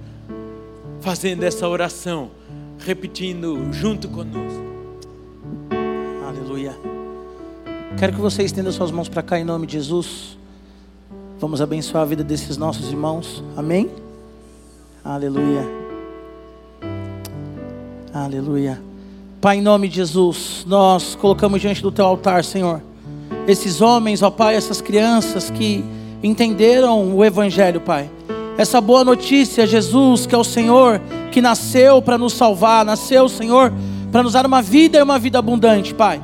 [1.00, 2.32] fazendo essa oração,
[2.76, 4.68] repetindo junto conosco.
[7.96, 10.36] Quero que você estenda suas mãos para cá em nome de Jesus.
[11.38, 13.44] Vamos abençoar a vida desses nossos irmãos.
[13.56, 13.88] Amém?
[15.04, 15.62] Aleluia.
[18.12, 18.82] Aleluia.
[19.40, 22.82] Pai, em nome de Jesus, nós colocamos diante do teu altar, Senhor,
[23.46, 25.84] esses homens, ó Pai, essas crianças que
[26.22, 28.10] entenderam o Evangelho, Pai.
[28.58, 31.00] Essa boa notícia, Jesus, que é o Senhor
[31.30, 33.72] que nasceu para nos salvar, nasceu, Senhor,
[34.10, 36.20] para nos dar uma vida e uma vida abundante, Pai.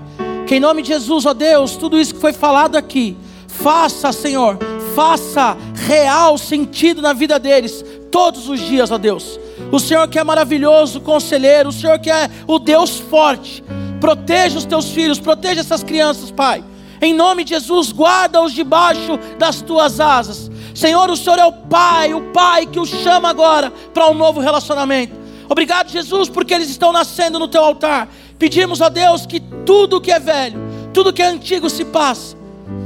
[0.47, 3.17] Que em nome de Jesus, ó Deus, tudo isso que foi falado aqui,
[3.47, 4.59] faça, Senhor,
[4.95, 9.39] faça real sentido na vida deles, todos os dias, ó Deus.
[9.73, 13.65] O Senhor que é maravilhoso, conselheiro, o Senhor que é o Deus forte,
[14.01, 16.63] proteja os teus filhos, proteja essas crianças, Pai.
[17.01, 20.51] Em nome de Jesus, guarda-os debaixo das tuas asas.
[20.75, 24.41] Senhor, o Senhor é o Pai, o Pai que os chama agora para um novo
[24.41, 25.15] relacionamento.
[25.49, 28.09] Obrigado, Jesus, porque eles estão nascendo no teu altar.
[28.39, 30.61] Pedimos a Deus que tudo que é velho,
[30.93, 32.37] tudo que é antigo se passe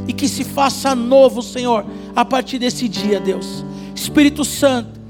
[0.07, 1.85] e que se faça novo, Senhor,
[2.15, 3.65] a partir desse dia, Deus.
[3.95, 5.01] Espírito Santo,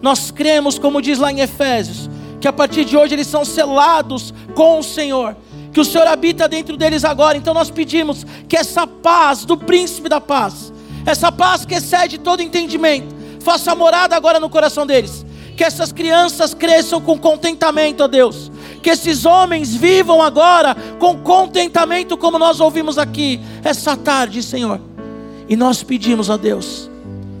[0.00, 2.08] nós cremos, como diz lá em Efésios,
[2.40, 5.36] que a partir de hoje eles são selados com o Senhor,
[5.72, 7.36] que o Senhor habita dentro deles agora.
[7.36, 10.72] Então nós pedimos que essa paz do príncipe da paz,
[11.06, 15.24] essa paz que excede todo entendimento, faça morada agora no coração deles.
[15.56, 18.50] Que essas crianças cresçam com contentamento, ó Deus
[18.82, 24.80] que esses homens vivam agora com contentamento, como nós ouvimos aqui essa tarde, Senhor.
[25.48, 26.90] E nós pedimos a Deus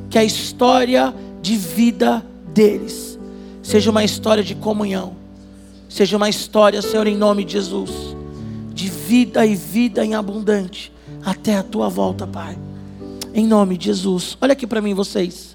[0.08, 3.18] que a história de vida deles
[3.62, 5.16] seja uma história de comunhão,
[5.88, 8.09] seja uma história, Senhor, em nome de Jesus,
[8.80, 10.90] de vida e vida em abundante,
[11.22, 12.58] até a tua volta, Pai.
[13.34, 14.38] Em nome de Jesus.
[14.40, 15.54] Olha aqui para mim, vocês.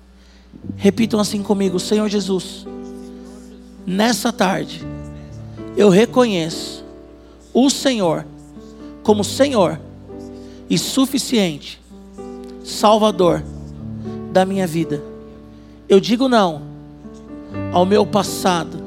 [0.76, 2.68] Repitam assim comigo: Senhor Jesus,
[3.84, 4.84] nessa tarde,
[5.76, 6.86] eu reconheço
[7.52, 8.28] o Senhor
[9.02, 9.80] como Senhor
[10.70, 11.82] e suficiente
[12.64, 13.44] Salvador
[14.32, 15.04] da minha vida.
[15.90, 16.62] Eu digo não
[17.74, 18.78] ao meu passado,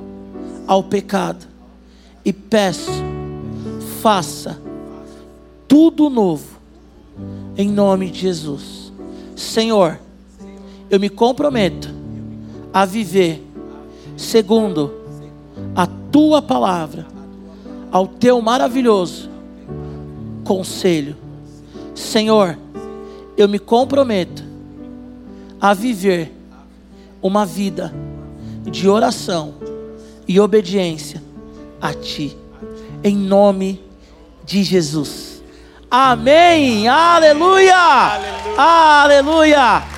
[0.64, 1.45] ao pecado,
[2.24, 3.17] e peço,
[4.01, 4.61] faça
[5.66, 6.59] tudo novo,
[7.57, 8.92] em nome de Jesus.
[9.36, 9.99] Senhor,
[10.88, 11.88] eu me comprometo
[12.72, 13.44] a viver
[14.16, 14.92] segundo
[15.74, 17.07] a tua palavra,
[17.90, 19.28] ao teu maravilhoso
[20.44, 21.16] conselho.
[21.94, 22.59] Senhor,
[23.36, 24.44] eu me comprometo
[25.61, 26.32] a viver
[27.20, 27.92] uma vida
[28.70, 29.55] de oração
[30.26, 31.22] e obediência
[31.80, 32.36] a Ti,
[33.03, 33.88] em nome
[34.49, 35.42] de Jesus.
[35.90, 36.88] Amém.
[36.88, 37.76] Aleluia.
[37.76, 38.57] Aleluia.
[38.57, 39.97] Aleluia.